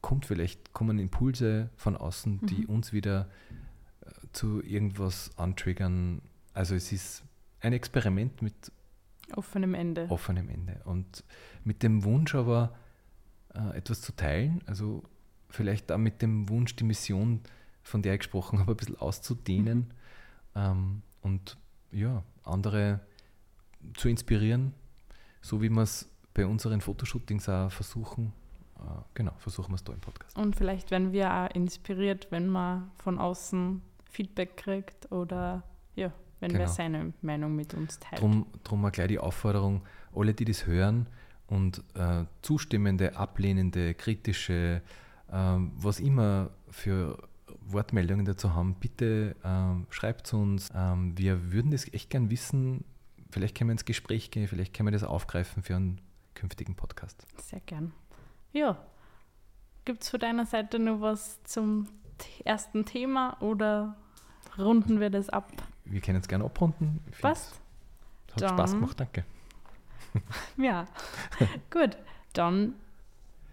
kommt 0.01 0.27
vielleicht, 0.27 0.72
kommen 0.72 0.98
Impulse 0.98 1.70
von 1.77 1.96
außen, 1.96 2.46
die 2.46 2.62
Mhm. 2.62 2.66
uns 2.66 2.92
wieder 2.92 3.29
äh, 4.05 4.11
zu 4.33 4.62
irgendwas 4.62 5.31
antriggern. 5.37 6.20
Also 6.55 6.74
es 6.74 6.92
ist 6.92 7.22
ein 7.61 7.72
Experiment 7.72 8.42
mit 8.42 8.55
Offenem 9.35 9.74
Ende. 9.74 10.07
offenem 10.09 10.48
Ende 10.48 10.81
und 10.85 11.22
mit 11.62 11.83
dem 11.83 12.03
Wunsch 12.05 12.35
aber 12.35 12.74
äh, 13.55 13.77
etwas 13.77 14.01
zu 14.01 14.12
teilen, 14.16 14.62
also 14.66 15.03
vielleicht 15.59 15.90
auch 15.90 15.99
mit 15.99 16.23
dem 16.23 16.49
Wunsch, 16.49 16.77
die 16.77 16.85
Mission, 16.85 17.40
von 17.83 18.01
der 18.01 18.14
ich 18.14 18.21
gesprochen 18.21 18.61
habe, 18.61 18.73
ein 18.73 18.77
bisschen 18.77 18.97
auszudehnen 18.97 19.92
ähm, 20.55 21.03
und 21.21 21.59
ja, 21.90 22.23
andere 22.44 23.01
zu 23.97 24.09
inspirieren, 24.09 24.73
so 25.42 25.61
wie 25.61 25.68
wir 25.68 25.83
es 25.83 26.09
bei 26.33 26.47
unseren 26.47 26.81
Fotoshootings 26.81 27.49
auch 27.49 27.73
versuchen. 27.73 28.33
Äh, 28.77 28.83
genau, 29.14 29.33
versuchen 29.38 29.71
wir 29.73 29.75
es 29.77 29.83
da 29.85 29.92
im 29.92 30.01
Podcast. 30.01 30.37
Und 30.38 30.55
vielleicht 30.55 30.92
werden 30.92 31.11
wir 31.12 31.33
auch 31.33 31.51
inspiriert, 31.55 32.29
wenn 32.31 32.47
man 32.49 32.92
von 33.03 33.18
außen 33.18 33.83
Feedback 34.09 34.57
kriegt 34.57 35.11
oder 35.11 35.64
ja, 35.97 36.12
wenn 36.38 36.53
wer 36.53 36.61
Genau. 36.61 36.71
seine 36.73 37.12
Meinung 37.21 37.57
mit 37.57 37.75
uns 37.75 37.99
teilt. 37.99 38.23
Drum, 38.23 38.47
drum 38.62 38.85
auch 38.85 38.92
gleich 38.92 39.09
die 39.09 39.18
Aufforderung, 39.18 39.83
alle, 40.14 40.35
die 40.35 40.44
das 40.44 40.66
hören 40.66 41.09
und 41.49 41.83
äh, 41.94 42.27
zustimmende, 42.42 43.16
ablehnende, 43.16 43.94
kritische, 43.94 44.83
ähm, 45.33 45.73
was 45.77 46.01
immer 46.01 46.51
für 46.71 47.19
Wortmeldungen 47.62 48.25
dazu 48.25 48.55
haben, 48.55 48.75
bitte 48.75 49.37
ähm, 49.45 49.87
schreibt 49.91 50.27
zu 50.27 50.38
uns. 50.38 50.71
Ähm, 50.75 51.17
wir 51.17 51.53
würden 51.53 51.71
das 51.71 51.93
echt 51.93 52.11
gern 52.11 52.31
wissen. 52.31 52.85
Vielleicht 53.31 53.57
können 53.57 53.69
wir 53.69 53.73
ins 53.73 53.85
Gespräch 53.85 54.31
gehen, 54.31 54.49
vielleicht 54.49 54.75
können 54.75 54.87
wir 54.87 54.93
das 54.93 55.05
aufgreifen 55.05 55.62
für 55.62 55.77
einen 55.77 56.01
künftigen 56.35 56.75
Podcast. 56.77 57.27
Sehr 57.37 57.61
gern. 57.61 57.93
Ja. 58.53 58.79
Gibt 59.85 60.03
es 60.03 60.09
von 60.11 60.21
deiner 60.21 60.47
Seite 60.47 60.79
noch 60.79 61.01
was 61.01 61.43
zum 61.45 61.88
ersten 62.45 62.85
Thema 62.85 63.37
oder 63.41 63.97
runden 64.59 65.01
wir 65.01 65.11
das 65.11 65.29
ab? 65.29 65.51
Wir 65.85 66.01
können 66.01 66.21
es 66.21 66.29
gerne 66.29 66.45
abrunden. 66.45 67.01
Ich 67.11 67.19
Passt? 67.21 67.61
Hat 68.33 68.51
Spaß 68.51 68.71
Dann- 68.73 68.81
gemacht, 68.81 69.01
danke. 69.01 69.25
Ja. 70.57 70.87
Gut. 71.71 71.97
Dann 72.33 72.75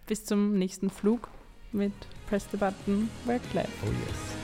bis 0.06 0.24
zum 0.24 0.54
nächsten 0.58 0.90
Flug 0.90 1.28
mit 1.76 1.92
Press 2.28 2.46
the 2.50 2.56
Button 2.56 3.08
Work 3.26 3.42
Life. 3.54 3.70
Oh 3.84 3.92
yes. 4.06 4.35